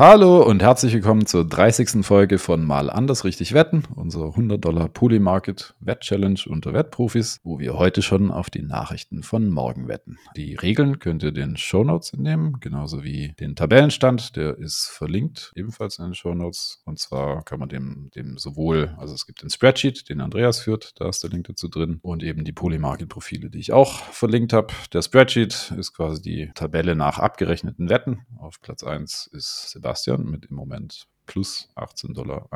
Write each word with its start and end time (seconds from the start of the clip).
Hallo 0.00 0.42
und 0.42 0.62
herzlich 0.62 0.94
willkommen 0.94 1.26
zur 1.26 1.46
30. 1.46 2.06
Folge 2.06 2.38
von 2.38 2.64
Mal 2.64 2.88
anders 2.88 3.22
richtig 3.26 3.52
wetten, 3.52 3.82
unser 3.94 4.28
100 4.28 4.64
Dollar 4.64 4.88
Polymarket 4.88 5.74
Wett 5.78 6.00
Challenge 6.00 6.40
unter 6.48 6.72
Wettprofis, 6.72 7.38
wo 7.44 7.58
wir 7.58 7.74
heute 7.74 8.00
schon 8.00 8.30
auf 8.30 8.48
die 8.48 8.62
Nachrichten 8.62 9.22
von 9.22 9.50
morgen 9.50 9.88
wetten. 9.88 10.16
Die 10.36 10.54
Regeln 10.54 11.00
könnt 11.00 11.22
ihr 11.22 11.32
den 11.32 11.58
Show 11.58 11.84
Notes 11.84 12.14
entnehmen, 12.14 12.60
genauso 12.60 13.04
wie 13.04 13.34
den 13.40 13.54
Tabellenstand, 13.54 14.36
der 14.36 14.56
ist 14.56 14.86
verlinkt 14.86 15.52
ebenfalls 15.54 15.98
in 15.98 16.06
den 16.06 16.14
Show 16.14 16.32
Notes. 16.32 16.80
Und 16.86 16.98
zwar 16.98 17.44
kann 17.44 17.60
man 17.60 17.68
dem, 17.68 18.08
dem 18.14 18.38
sowohl, 18.38 18.96
also 18.96 19.12
es 19.12 19.26
gibt 19.26 19.42
den 19.42 19.50
Spreadsheet, 19.50 20.08
den 20.08 20.22
Andreas 20.22 20.60
führt, 20.60 20.98
da 20.98 21.10
ist 21.10 21.22
der 21.22 21.28
Link 21.28 21.46
dazu 21.46 21.68
drin 21.68 21.98
und 22.00 22.22
eben 22.22 22.44
die 22.44 22.52
Polymarket 22.52 23.10
Profile, 23.10 23.50
die 23.50 23.58
ich 23.58 23.74
auch 23.74 23.98
verlinkt 24.04 24.54
habe. 24.54 24.72
Der 24.94 25.02
Spreadsheet 25.02 25.74
ist 25.76 25.92
quasi 25.92 26.22
die 26.22 26.50
Tabelle 26.54 26.96
nach 26.96 27.18
abgerechneten 27.18 27.90
Wetten. 27.90 28.20
Auf 28.38 28.62
Platz 28.62 28.82
1 28.82 29.28
ist 29.34 29.68
Sebastian 29.68 29.89
Sebastian 29.90 30.30
mit 30.30 30.46
im 30.46 30.56
Moment 30.56 31.06
plus 31.26 31.68
18,91 31.76 32.14
Dollar. 32.14 32.48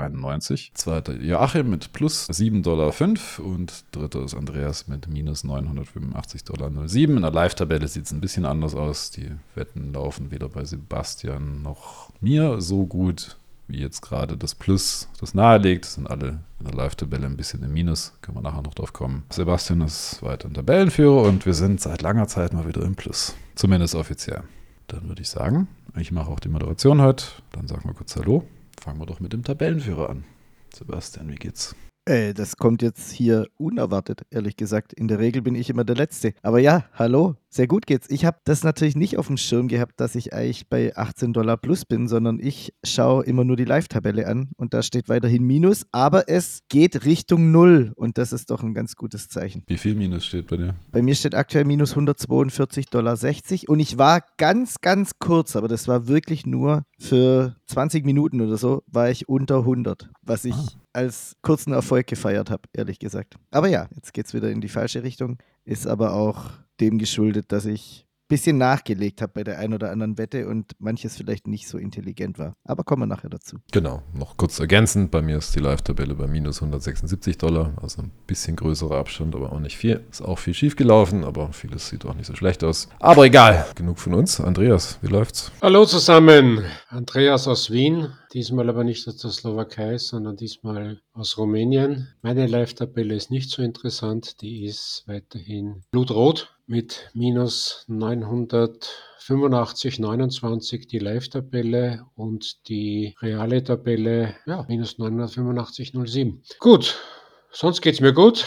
Zweiter 0.74 1.14
Joachim 1.14 1.70
mit 1.70 1.92
plus 1.92 2.28
7,05 2.28 2.62
Dollar 2.62 2.92
und 3.44 3.84
dritter 3.92 4.24
ist 4.24 4.34
Andreas 4.34 4.88
mit 4.88 5.08
minus 5.08 5.44
985,07 5.44 6.44
Dollar. 6.44 7.16
In 7.16 7.22
der 7.22 7.30
Live-Tabelle 7.30 7.88
sieht 7.88 8.06
es 8.06 8.12
ein 8.12 8.20
bisschen 8.20 8.44
anders 8.44 8.74
aus. 8.74 9.10
Die 9.10 9.30
Wetten 9.54 9.92
laufen 9.92 10.30
weder 10.30 10.48
bei 10.48 10.64
Sebastian 10.64 11.62
noch 11.62 12.10
mir 12.20 12.60
so 12.60 12.86
gut 12.86 13.36
wie 13.66 13.78
jetzt 13.78 14.02
gerade 14.02 14.36
das 14.36 14.54
Plus 14.54 15.08
das 15.20 15.34
nahelegt. 15.34 15.86
Sind 15.86 16.08
alle 16.08 16.40
in 16.60 16.66
der 16.66 16.74
Live-Tabelle 16.74 17.26
ein 17.26 17.36
bisschen 17.36 17.62
im 17.62 17.72
Minus. 17.72 18.12
Können 18.20 18.36
wir 18.38 18.42
nachher 18.42 18.62
noch 18.62 18.74
drauf 18.74 18.92
kommen. 18.92 19.24
Sebastian 19.30 19.80
ist 19.80 20.22
weiter 20.22 20.46
in 20.46 20.54
Tabellenführer 20.54 21.22
und 21.22 21.46
wir 21.46 21.54
sind 21.54 21.80
seit 21.80 22.02
langer 22.02 22.28
Zeit 22.28 22.52
mal 22.52 22.66
wieder 22.68 22.82
im 22.82 22.94
Plus. 22.94 23.34
Zumindest 23.54 23.94
offiziell. 23.94 24.44
Dann 24.86 25.08
würde 25.08 25.22
ich 25.22 25.28
sagen, 25.28 25.68
ich 25.96 26.12
mache 26.12 26.30
auch 26.30 26.40
die 26.40 26.48
Moderation 26.48 27.00
heute. 27.00 27.24
Dann 27.52 27.66
sagen 27.68 27.84
wir 27.84 27.94
kurz 27.94 28.16
Hallo. 28.16 28.44
Fangen 28.80 28.98
wir 28.98 29.06
doch 29.06 29.20
mit 29.20 29.32
dem 29.32 29.44
Tabellenführer 29.44 30.10
an. 30.10 30.24
Sebastian, 30.74 31.30
wie 31.30 31.36
geht's? 31.36 31.74
Äh, 32.06 32.34
das 32.34 32.56
kommt 32.56 32.82
jetzt 32.82 33.12
hier 33.12 33.46
unerwartet, 33.56 34.26
ehrlich 34.30 34.56
gesagt. 34.56 34.92
In 34.92 35.08
der 35.08 35.18
Regel 35.18 35.40
bin 35.40 35.54
ich 35.54 35.70
immer 35.70 35.84
der 35.84 35.96
Letzte. 35.96 36.34
Aber 36.42 36.58
ja, 36.58 36.84
hallo, 36.92 37.36
sehr 37.54 37.68
gut 37.68 37.86
geht's. 37.86 38.10
Ich 38.10 38.24
habe 38.24 38.38
das 38.44 38.64
natürlich 38.64 38.96
nicht 38.96 39.16
auf 39.16 39.28
dem 39.28 39.36
Schirm 39.36 39.68
gehabt, 39.68 40.00
dass 40.00 40.16
ich 40.16 40.32
eigentlich 40.34 40.68
bei 40.68 40.96
18 40.96 41.32
Dollar 41.32 41.56
plus 41.56 41.84
bin, 41.84 42.08
sondern 42.08 42.40
ich 42.40 42.74
schaue 42.82 43.24
immer 43.24 43.44
nur 43.44 43.56
die 43.56 43.64
Live-Tabelle 43.64 44.26
an 44.26 44.50
und 44.56 44.74
da 44.74 44.82
steht 44.82 45.08
weiterhin 45.08 45.44
Minus, 45.44 45.86
aber 45.92 46.28
es 46.28 46.62
geht 46.68 47.04
Richtung 47.04 47.52
Null 47.52 47.92
und 47.94 48.18
das 48.18 48.32
ist 48.32 48.50
doch 48.50 48.64
ein 48.64 48.74
ganz 48.74 48.96
gutes 48.96 49.28
Zeichen. 49.28 49.62
Wie 49.68 49.78
viel 49.78 49.94
Minus 49.94 50.26
steht 50.26 50.48
bei 50.48 50.56
dir? 50.56 50.74
Bei 50.90 51.00
mir 51.00 51.14
steht 51.14 51.36
aktuell 51.36 51.64
minus 51.64 51.94
142,60 51.94 52.90
Dollar 52.90 53.16
und 53.68 53.78
ich 53.78 53.98
war 53.98 54.24
ganz, 54.36 54.80
ganz 54.80 55.12
kurz, 55.20 55.54
aber 55.54 55.68
das 55.68 55.86
war 55.86 56.08
wirklich 56.08 56.46
nur 56.46 56.84
für 56.98 57.54
20 57.68 58.04
Minuten 58.04 58.40
oder 58.40 58.56
so, 58.56 58.82
war 58.86 59.10
ich 59.10 59.28
unter 59.28 59.58
100, 59.58 60.10
was 60.22 60.44
ich 60.44 60.54
ah 60.54 60.84
als 60.94 61.36
kurzen 61.42 61.72
Erfolg 61.72 62.06
gefeiert 62.06 62.50
habe, 62.50 62.62
ehrlich 62.72 62.98
gesagt. 62.98 63.34
Aber 63.50 63.68
ja, 63.68 63.88
jetzt 63.96 64.14
geht 64.14 64.26
es 64.26 64.32
wieder 64.34 64.50
in 64.50 64.60
die 64.60 64.68
falsche 64.68 65.02
Richtung. 65.02 65.38
Ist 65.64 65.86
aber 65.86 66.12
auch 66.12 66.50
dem 66.80 66.98
geschuldet, 66.98 67.52
dass 67.52 67.64
ich 67.64 68.06
bisschen 68.34 68.58
nachgelegt 68.58 69.22
habe 69.22 69.32
bei 69.32 69.44
der 69.44 69.60
einen 69.60 69.74
oder 69.74 69.92
anderen 69.92 70.18
Wette 70.18 70.48
und 70.48 70.72
manches 70.80 71.16
vielleicht 71.16 71.46
nicht 71.46 71.68
so 71.68 71.78
intelligent 71.78 72.36
war. 72.36 72.56
Aber 72.64 72.82
kommen 72.82 73.02
wir 73.02 73.06
nachher 73.06 73.30
dazu. 73.30 73.58
Genau, 73.70 74.02
noch 74.12 74.36
kurz 74.36 74.58
ergänzend, 74.58 75.12
bei 75.12 75.22
mir 75.22 75.38
ist 75.38 75.54
die 75.54 75.60
Live-Tabelle 75.60 76.16
bei 76.16 76.26
minus 76.26 76.60
176 76.60 77.38
Dollar, 77.38 77.74
also 77.80 78.02
ein 78.02 78.10
bisschen 78.26 78.56
größerer 78.56 78.96
Abstand, 78.96 79.36
aber 79.36 79.52
auch 79.52 79.60
nicht 79.60 79.76
viel. 79.76 80.02
Ist 80.10 80.20
auch 80.20 80.40
viel 80.40 80.52
schief 80.52 80.74
gelaufen, 80.74 81.22
aber 81.22 81.52
vieles 81.52 81.88
sieht 81.88 82.04
auch 82.06 82.14
nicht 82.14 82.26
so 82.26 82.34
schlecht 82.34 82.64
aus. 82.64 82.88
Aber 82.98 83.24
egal, 83.24 83.66
genug 83.76 84.00
von 84.00 84.14
uns. 84.14 84.40
Andreas, 84.40 84.98
wie 85.00 85.08
läuft's? 85.08 85.52
Hallo 85.62 85.84
zusammen, 85.84 86.64
Andreas 86.88 87.46
aus 87.46 87.70
Wien. 87.70 88.08
Diesmal 88.32 88.68
aber 88.68 88.82
nicht 88.82 89.06
aus 89.06 89.18
der 89.18 89.30
Slowakei, 89.30 89.96
sondern 89.98 90.34
diesmal 90.34 91.00
aus 91.12 91.38
Rumänien. 91.38 92.08
Meine 92.20 92.48
Live-Tabelle 92.48 93.14
ist 93.14 93.30
nicht 93.30 93.48
so 93.48 93.62
interessant. 93.62 94.40
Die 94.40 94.64
ist 94.64 95.04
weiterhin 95.06 95.82
blutrot 95.92 96.53
mit 96.66 97.10
minus 97.14 97.86
985,29 97.88 100.88
die 100.88 100.98
Live-Tabelle 100.98 102.04
und 102.14 102.68
die 102.68 103.14
reale 103.20 103.62
Tabelle, 103.62 104.34
ja, 104.46 104.64
minus 104.68 104.98
985,07. 104.98 106.58
Gut, 106.58 106.98
sonst 107.50 107.82
geht's 107.82 108.00
mir 108.00 108.12
gut. 108.12 108.46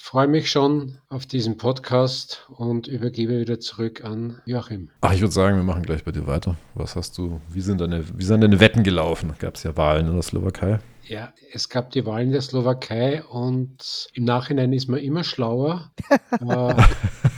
Freue 0.00 0.28
mich 0.28 0.50
schon 0.50 0.98
auf 1.08 1.26
diesen 1.26 1.58
Podcast 1.58 2.46
und 2.56 2.86
übergebe 2.86 3.40
wieder 3.40 3.60
zurück 3.60 4.04
an 4.04 4.40
Joachim. 4.46 4.90
Ach, 5.00 5.12
ich 5.12 5.20
würde 5.20 5.34
sagen, 5.34 5.56
wir 5.56 5.64
machen 5.64 5.82
gleich 5.82 6.04
bei 6.04 6.12
dir 6.12 6.26
weiter. 6.26 6.56
Was 6.74 6.96
hast 6.96 7.18
du, 7.18 7.40
wie 7.50 7.60
sind 7.60 7.80
deine, 7.80 8.04
wie 8.16 8.24
sind 8.24 8.40
deine 8.40 8.60
Wetten 8.60 8.84
gelaufen? 8.84 9.34
Gab 9.38 9.56
es 9.56 9.64
ja 9.64 9.76
Wahlen 9.76 10.06
in 10.06 10.14
der 10.14 10.22
Slowakei? 10.22 10.78
Ja, 11.08 11.32
es 11.52 11.68
gab 11.68 11.90
die 11.90 12.06
Wahlen 12.06 12.26
in 12.26 12.32
der 12.32 12.42
Slowakei 12.42 13.24
und 13.24 14.08
im 14.14 14.24
Nachhinein 14.24 14.72
ist 14.72 14.88
man 14.88 15.00
immer 15.00 15.24
schlauer. 15.24 15.90
äh, 16.40 16.74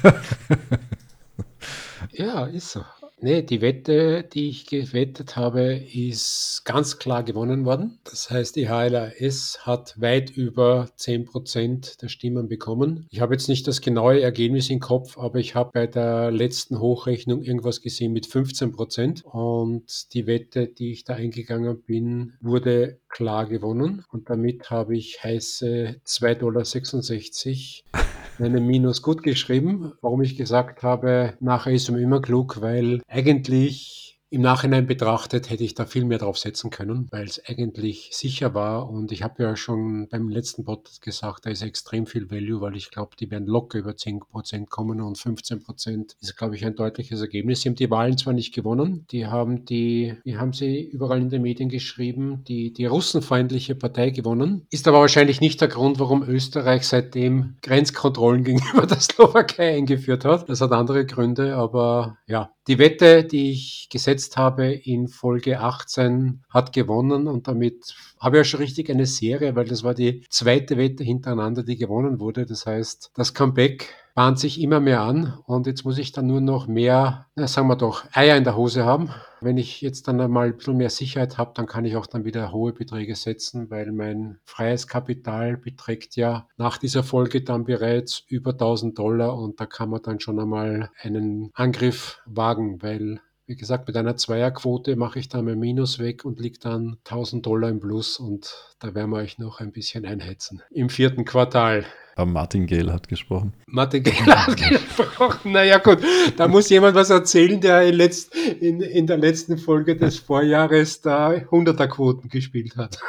ja, 2.13 2.47
ist 2.47 2.73
so. 2.73 2.83
Nee, 3.23 3.43
die 3.43 3.61
Wette, 3.61 4.25
die 4.25 4.49
ich 4.49 4.65
gewettet 4.65 5.37
habe, 5.37 5.75
ist 5.75 6.63
ganz 6.65 6.99
klar 6.99 7.23
gewonnen 7.23 7.67
worden. 7.67 7.99
Das 8.05 8.31
heißt, 8.31 8.57
die 8.57 8.71
HLAS 8.71 9.67
hat 9.67 10.01
weit 10.01 10.31
über 10.31 10.89
10% 10.97 12.01
der 12.01 12.09
Stimmen 12.09 12.49
bekommen. 12.49 13.07
Ich 13.11 13.21
habe 13.21 13.35
jetzt 13.35 13.51
nicht 13.51 13.69
das 13.69 13.83
genaue 13.83 14.23
Ergebnis 14.23 14.71
im 14.71 14.81
Kopf, 14.81 15.19
aber 15.19 15.39
ich 15.39 15.55
habe 15.55 15.71
bei 15.75 15.87
der 15.87 16.31
letzten 16.31 16.81
Hochrechnung 16.81 17.43
irgendwas 17.43 17.83
gesehen 17.83 18.15
mit 18.15 18.27
15%. 18.27 19.23
Und 19.25 20.15
die 20.15 20.27
Wette, 20.27 20.69
die 20.69 20.93
ich 20.93 21.05
da 21.05 21.15
eingegangen 21.15 21.83
bin, 21.83 22.39
wurde 22.41 23.01
klar 23.11 23.45
gewonnen. 23.45 24.03
Und 24.11 24.31
damit 24.31 24.71
habe 24.71 24.97
ich 24.97 25.23
heiße 25.23 26.01
2,66 26.07 27.83
Dollar 27.93 28.07
einen 28.43 28.67
Minus 28.67 29.03
gut 29.03 29.23
geschrieben. 29.23 29.93
Warum 30.01 30.23
ich 30.23 30.37
gesagt 30.37 30.83
habe, 30.83 31.35
nachher 31.41 31.73
ist 31.73 31.91
man 31.91 32.01
immer 32.01 32.21
klug, 32.21 32.61
weil 32.61 33.01
eigentlich 33.09 34.10
im 34.33 34.43
Nachhinein 34.43 34.87
betrachtet 34.87 35.51
hätte 35.51 35.65
ich 35.65 35.75
da 35.75 35.87
viel 35.87 36.05
mehr 36.05 36.19
drauf 36.19 36.39
setzen 36.39 36.71
können, 36.71 37.09
weil 37.11 37.25
es 37.25 37.43
eigentlich 37.45 38.11
sicher 38.13 38.55
war. 38.55 38.89
Und 38.89 39.11
ich 39.11 39.25
habe 39.25 39.43
ja 39.43 39.57
schon 39.57 40.07
beim 40.09 40.29
letzten 40.29 40.65
Podcast 40.65 41.03
gesagt, 41.03 41.47
da 41.47 41.51
ist 41.51 41.63
extrem 41.63 42.07
viel 42.07 42.31
Value, 42.31 42.61
weil 42.61 42.77
ich 42.77 42.93
glaube, 42.93 43.17
die 43.19 43.29
werden 43.29 43.49
locker 43.49 43.79
über 43.79 43.91
10% 43.91 44.69
kommen 44.69 45.01
und 45.01 45.19
15% 45.19 46.15
ist, 46.21 46.37
glaube 46.37 46.55
ich, 46.55 46.65
ein 46.65 46.77
deutliches 46.77 47.21
Ergebnis. 47.21 47.63
Sie 47.63 47.69
haben 47.69 47.75
die 47.75 47.91
Wahlen 47.91 48.17
zwar 48.17 48.33
nicht 48.33 48.55
gewonnen, 48.55 49.05
die 49.11 49.27
haben 49.27 49.65
die, 49.65 50.15
wie 50.23 50.37
haben 50.37 50.53
sie 50.53 50.81
überall 50.81 51.21
in 51.21 51.31
den 51.31 51.43
Medien 51.43 51.69
geschrieben, 51.69 52.45
die, 52.47 52.73
die 52.73 52.87
russenfeindliche 52.87 53.75
Partei 53.75 54.11
gewonnen. 54.11 54.65
Ist 54.71 54.87
aber 54.87 55.01
wahrscheinlich 55.01 55.41
nicht 55.41 55.61
der 55.61 55.69
Grund, 55.69 55.99
warum 55.99 56.23
Österreich 56.23 56.87
seitdem 56.87 57.57
Grenzkontrollen 57.63 58.45
gegenüber 58.45 58.87
der 58.87 59.01
Slowakei 59.01 59.77
eingeführt 59.77 60.25
hat. 60.25 60.49
Das 60.49 60.61
hat 60.61 60.71
andere 60.71 61.05
Gründe, 61.05 61.57
aber 61.57 62.17
ja, 62.29 62.53
die 62.67 62.79
Wette, 62.79 63.25
die 63.25 63.53
ich 63.53 63.89
gesetzt 63.91 64.37
habe 64.37 64.73
in 64.73 65.09
Folge 65.09 65.61
18, 65.61 66.43
hat 66.51 66.73
gewonnen 66.73 67.27
und 67.27 67.49
damit 67.49 67.95
habe 68.21 68.37
ich 68.37 68.41
ja 68.41 68.45
schon 68.45 68.61
richtig 68.61 68.91
eine 68.91 69.07
Serie, 69.07 69.57
weil 69.57 69.67
das 69.67 69.83
war 69.83 69.95
die 69.95 70.25
zweite 70.29 70.77
Wette 70.77 71.03
hintereinander, 71.03 71.63
die 71.63 71.77
gewonnen 71.77 72.21
wurde. 72.21 72.47
Das 72.47 72.67
heißt, 72.67 73.13
das 73.15 73.35
Comeback 73.35 73.95
bahnt 74.15 74.39
sich 74.39 74.61
immer 74.61 74.81
mehr 74.81 75.01
an 75.01 75.39
und 75.47 75.67
jetzt 75.67 75.85
muss 75.85 75.99
ich 75.99 76.13
dann 76.13 76.27
nur 76.27 76.41
noch 76.41 76.67
mehr, 76.67 77.27
na, 77.35 77.47
sagen 77.47 77.69
wir 77.69 77.77
doch, 77.77 78.05
Eier 78.13 78.37
in 78.37 78.45
der 78.45 78.57
Hose 78.57 78.85
haben. 78.85 79.11
Wenn 79.41 79.57
ich 79.57 79.81
jetzt 79.81 80.07
dann 80.09 80.21
einmal 80.21 80.49
ein 80.49 80.57
bisschen 80.57 80.77
mehr 80.77 80.91
Sicherheit 80.91 81.39
habe, 81.39 81.53
dann 81.55 81.67
kann 81.67 81.85
ich 81.85 81.97
auch 81.97 82.07
dann 82.07 82.25
wieder 82.25 82.53
hohe 82.53 82.73
Beträge 82.73 83.15
setzen, 83.15 83.71
weil 83.71 83.91
mein 83.93 84.39
freies 84.45 84.87
Kapital 84.87 85.57
beträgt 85.57 86.17
ja 86.17 86.47
nach 86.57 86.77
dieser 86.77 87.03
Folge 87.03 87.43
dann 87.43 87.65
bereits 87.65 88.23
über 88.29 88.51
1000 88.51 88.99
Dollar 88.99 89.39
und 89.39 89.61
da 89.61 89.67
kann 89.67 89.91
man 89.91 90.03
dann 90.03 90.21
schon 90.21 90.39
einmal 90.39 90.91
einen 91.01 91.51
Angriff 91.55 92.21
wagen, 92.27 92.83
weil 92.83 93.21
wie 93.51 93.57
gesagt, 93.57 93.89
mit 93.89 93.97
einer 93.97 94.17
Zweierquote 94.17 94.95
mache 94.95 95.19
ich 95.19 95.29
da 95.29 95.43
mein 95.43 95.59
Minus 95.59 95.99
weg 95.99 96.25
und 96.25 96.39
liege 96.39 96.61
dann 96.61 96.99
1000 97.05 97.45
Dollar 97.45 97.69
im 97.69 97.81
Plus 97.81 98.21
und 98.21 98.55
da 98.79 98.95
werden 98.95 99.11
wir 99.11 99.17
euch 99.17 99.39
noch 99.39 99.59
ein 99.59 99.73
bisschen 99.73 100.07
einhetzen. 100.07 100.63
Im 100.71 100.89
vierten 100.89 101.25
Quartal. 101.25 101.85
Aber 102.15 102.31
Martin 102.31 102.67
Gehl 102.67 102.93
hat 102.93 103.09
gesprochen. 103.09 103.53
Martin 103.67 104.05
Gehl 104.05 104.15
hat 104.27 104.57
gesprochen. 104.57 105.51
Naja, 105.51 105.79
gut, 105.79 105.99
da 106.37 106.47
muss 106.47 106.69
jemand 106.69 106.95
was 106.95 107.11
erzählen, 107.11 107.61
der 107.61 107.89
in, 107.89 107.95
letzt, 107.97 108.37
in, 108.37 108.83
in 108.83 109.09
der 109.09 109.19
letzten 109.19 109.59
Folge 109.59 109.97
des 109.97 110.21
Vorjahres 110.21 111.01
da 111.01 111.31
100er-Quoten 111.31 112.29
gespielt 112.29 112.77
hat. 112.77 113.01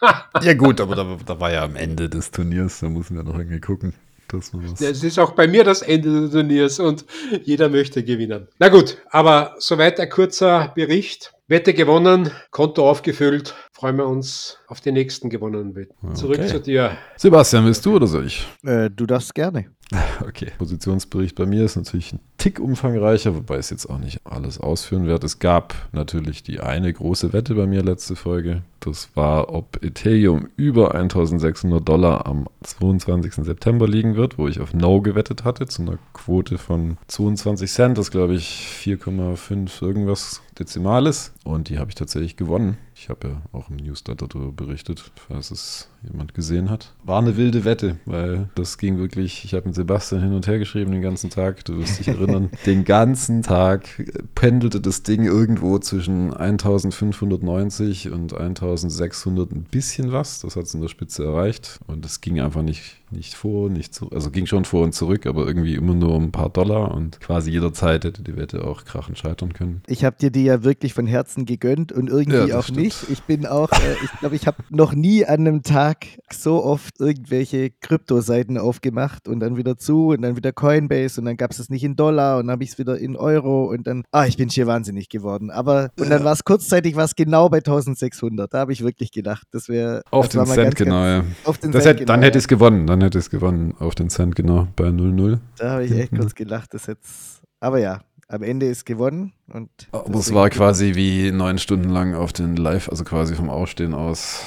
ja, 0.42 0.54
gut, 0.54 0.80
aber 0.80 0.94
da, 0.94 1.16
da 1.26 1.40
war 1.40 1.50
ja 1.50 1.64
am 1.64 1.74
Ende 1.74 2.08
des 2.08 2.30
Turniers, 2.30 2.78
da 2.78 2.88
müssen 2.88 3.16
wir 3.16 3.24
noch 3.24 3.36
irgendwie 3.36 3.60
gucken. 3.60 3.94
Das 4.28 4.52
es 4.80 5.02
ist 5.02 5.18
auch 5.18 5.32
bei 5.32 5.46
mir 5.46 5.64
das 5.64 5.82
Ende 5.82 6.22
des 6.22 6.30
Turniers 6.30 6.80
und 6.80 7.04
jeder 7.44 7.68
möchte 7.68 8.04
gewinnen. 8.04 8.48
Na 8.58 8.68
gut, 8.68 8.98
aber 9.10 9.54
soweit 9.58 9.98
ein 10.00 10.10
kurzer 10.10 10.72
Bericht. 10.74 11.32
Wette 11.50 11.72
gewonnen, 11.72 12.30
Konto 12.50 12.88
aufgefüllt. 12.88 13.54
Freuen 13.72 13.96
wir 13.96 14.06
uns 14.06 14.58
auf 14.66 14.82
die 14.82 14.92
nächsten 14.92 15.30
gewonnenen 15.30 15.74
Wetten. 15.74 15.94
Okay. 16.02 16.14
Zurück 16.14 16.46
zu 16.46 16.60
dir. 16.60 16.98
Sebastian, 17.16 17.64
willst 17.64 17.86
du 17.86 17.96
oder 17.96 18.06
soll 18.06 18.26
ich? 18.26 18.46
Äh, 18.64 18.90
du 18.90 19.06
darfst 19.06 19.34
gerne. 19.34 19.70
Okay. 20.20 20.52
Positionsbericht 20.58 21.34
bei 21.34 21.46
mir 21.46 21.64
ist 21.64 21.76
natürlich 21.76 22.12
ein 22.12 22.20
Tick 22.36 22.60
umfangreicher, 22.60 23.34
wobei 23.34 23.56
es 23.56 23.70
jetzt 23.70 23.86
auch 23.86 23.98
nicht 23.98 24.20
alles 24.24 24.60
ausführen 24.60 25.06
werde. 25.06 25.26
Es 25.26 25.38
gab 25.38 25.74
natürlich 25.92 26.42
die 26.42 26.60
eine 26.60 26.92
große 26.92 27.32
Wette 27.32 27.54
bei 27.54 27.66
mir 27.66 27.82
letzte 27.82 28.14
Folge. 28.14 28.62
Das 28.80 29.10
war, 29.14 29.52
ob 29.52 29.82
Ethereum 29.82 30.48
über 30.56 30.94
1600 30.94 31.86
Dollar 31.86 32.26
am 32.26 32.48
22. 32.62 33.44
September 33.44 33.88
liegen 33.88 34.14
wird, 34.14 34.38
wo 34.38 34.46
ich 34.46 34.60
auf 34.60 34.72
No 34.72 35.00
gewettet 35.00 35.44
hatte, 35.44 35.66
zu 35.66 35.82
einer 35.82 35.98
Quote 36.12 36.58
von 36.58 36.96
22 37.08 37.70
Cent. 37.70 37.98
Das 37.98 38.10
glaube 38.10 38.34
ich 38.34 38.68
4,5 38.82 39.82
irgendwas 39.82 40.42
Dezimales. 40.58 41.32
Und 41.44 41.70
die 41.70 41.78
habe 41.78 41.90
ich 41.90 41.96
tatsächlich 41.96 42.36
gewonnen. 42.36 42.78
Ich 42.94 43.08
habe 43.08 43.28
ja 43.28 43.42
auch 43.52 43.68
im 43.68 43.76
Newsletter 43.76 44.28
darüber 44.28 44.52
berichtet, 44.52 45.10
falls 45.28 45.50
es 45.50 45.88
jemand 46.02 46.34
gesehen 46.34 46.70
hat. 46.70 46.94
War 47.04 47.20
eine 47.20 47.36
wilde 47.36 47.64
Wette, 47.64 47.96
weil 48.04 48.48
das 48.54 48.78
ging 48.78 48.98
wirklich, 48.98 49.44
ich 49.44 49.54
habe 49.54 49.66
mit 49.66 49.74
Sebastian 49.74 50.22
hin 50.22 50.32
und 50.32 50.46
her 50.46 50.58
geschrieben 50.58 50.92
den 50.92 51.02
ganzen 51.02 51.30
Tag, 51.30 51.64
du 51.64 51.78
wirst 51.78 51.98
dich 51.98 52.08
erinnern. 52.08 52.50
den 52.66 52.84
ganzen 52.84 53.42
Tag 53.42 53.88
pendelte 54.34 54.80
das 54.80 55.02
Ding 55.02 55.24
irgendwo 55.24 55.78
zwischen 55.78 56.32
1590 56.32 58.10
und 58.10 58.34
1600 58.34 59.52
ein 59.52 59.64
bisschen 59.64 60.12
was. 60.12 60.40
Das 60.40 60.56
hat 60.56 60.64
es 60.64 60.74
in 60.74 60.80
der 60.80 60.88
Spitze 60.88 61.24
erreicht 61.24 61.80
und 61.86 62.04
es 62.04 62.20
ging 62.20 62.40
einfach 62.40 62.62
nicht 62.62 62.98
nicht 63.10 63.34
vor, 63.34 63.70
nicht 63.70 63.94
zurück. 63.94 64.12
Also 64.14 64.30
ging 64.30 64.46
schon 64.46 64.64
vor 64.64 64.84
und 64.84 64.94
zurück, 64.94 65.26
aber 65.26 65.46
irgendwie 65.46 65.74
immer 65.74 65.94
nur 65.94 66.14
um 66.14 66.24
ein 66.24 66.32
paar 66.32 66.50
Dollar 66.50 66.94
und 66.94 67.20
quasi 67.20 67.50
jederzeit 67.50 68.04
hätte 68.04 68.22
die 68.22 68.36
Wette 68.36 68.64
auch 68.64 68.84
krachend 68.84 69.18
scheitern 69.18 69.52
können. 69.52 69.82
Ich 69.86 70.04
habe 70.04 70.16
dir 70.20 70.30
die 70.30 70.44
ja 70.44 70.62
wirklich 70.62 70.94
von 70.94 71.06
Herzen 71.06 71.46
gegönnt 71.46 71.92
und 71.92 72.08
irgendwie 72.08 72.48
ja, 72.48 72.58
auch 72.58 72.64
stimmt. 72.64 72.80
nicht. 72.80 73.08
Ich 73.10 73.22
bin 73.22 73.46
auch, 73.46 73.70
äh, 73.72 73.94
ich 74.04 74.10
glaube, 74.20 74.36
ich 74.36 74.46
habe 74.46 74.58
noch 74.70 74.94
nie 74.94 75.24
an 75.24 75.40
einem 75.40 75.62
Tag 75.62 75.87
so 76.32 76.64
oft 76.64 77.00
irgendwelche 77.00 77.70
Kryptoseiten 77.70 78.58
aufgemacht 78.58 79.28
und 79.28 79.40
dann 79.40 79.56
wieder 79.56 79.76
zu 79.76 80.08
und 80.08 80.22
dann 80.22 80.36
wieder 80.36 80.52
Coinbase 80.52 81.20
und 81.20 81.26
dann 81.26 81.36
gab 81.36 81.50
es 81.50 81.58
es 81.58 81.70
nicht 81.70 81.84
in 81.84 81.96
Dollar 81.96 82.38
und 82.38 82.46
dann 82.46 82.52
habe 82.52 82.64
ich 82.64 82.70
es 82.70 82.78
wieder 82.78 82.98
in 82.98 83.16
Euro 83.16 83.66
und 83.70 83.86
dann, 83.86 84.04
ah, 84.12 84.26
ich 84.26 84.36
bin 84.36 84.50
schier 84.50 84.66
wahnsinnig 84.66 85.08
geworden. 85.08 85.50
Aber, 85.50 85.90
und 85.98 86.10
dann 86.10 86.24
war 86.24 86.32
es 86.32 86.44
kurzzeitig 86.44 86.96
was 86.96 87.14
genau 87.14 87.48
bei 87.48 87.58
1600. 87.58 88.52
Da 88.52 88.58
habe 88.58 88.72
ich 88.72 88.82
wirklich 88.82 89.12
gedacht, 89.12 89.46
das 89.50 89.68
wäre. 89.68 90.02
Auf 90.10 90.28
den 90.28 90.44
Cent, 90.46 90.56
ganz, 90.56 90.74
genau, 90.74 91.04
ja. 91.04 91.24
Auf 91.44 91.58
den 91.58 91.72
das 91.72 91.82
Cent, 91.82 91.96
hätte, 91.96 92.04
genau, 92.04 92.12
dann 92.12 92.22
hätte 92.22 92.38
ich 92.38 92.44
es 92.44 92.48
gewonnen. 92.48 92.86
Dann 92.86 93.00
hätte 93.00 93.18
es 93.18 93.30
gewonnen 93.30 93.74
auf 93.78 93.94
den 93.94 94.10
Cent, 94.10 94.36
genau, 94.36 94.68
bei 94.76 94.88
0-0. 94.88 95.38
Da 95.58 95.70
habe 95.72 95.84
ich 95.84 95.92
echt 95.92 96.12
kurz 96.16 96.34
gelacht, 96.34 96.74
das 96.74 96.86
jetzt. 96.86 97.42
Aber 97.60 97.78
ja, 97.78 98.00
am 98.28 98.42
Ende 98.42 98.66
ist 98.66 98.84
gewonnen. 98.84 99.32
Und 99.52 99.70
Aber 99.92 100.18
es 100.18 100.32
war 100.32 100.50
quasi 100.50 100.94
wie 100.94 101.32
neun 101.32 101.58
Stunden 101.58 101.88
lang 101.88 102.14
auf 102.14 102.32
den 102.32 102.56
Live, 102.56 102.88
also 102.88 103.04
quasi 103.04 103.34
vom 103.34 103.50
Aufstehen 103.50 103.94
aus 103.94 104.42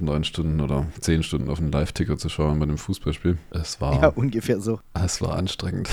neun 0.00 0.24
Stunden 0.24 0.60
oder 0.60 0.86
zehn 1.00 1.22
Stunden 1.22 1.50
auf 1.50 1.58
den 1.58 1.72
Live-Ticker 1.72 2.16
zu 2.18 2.28
schauen 2.28 2.58
bei 2.58 2.66
dem 2.66 2.78
Fußballspiel. 2.78 3.38
Es 3.50 3.80
war. 3.80 4.00
Ja, 4.00 4.08
ungefähr 4.08 4.60
so. 4.60 4.80
Es 4.94 5.20
war 5.20 5.36
anstrengend. 5.36 5.88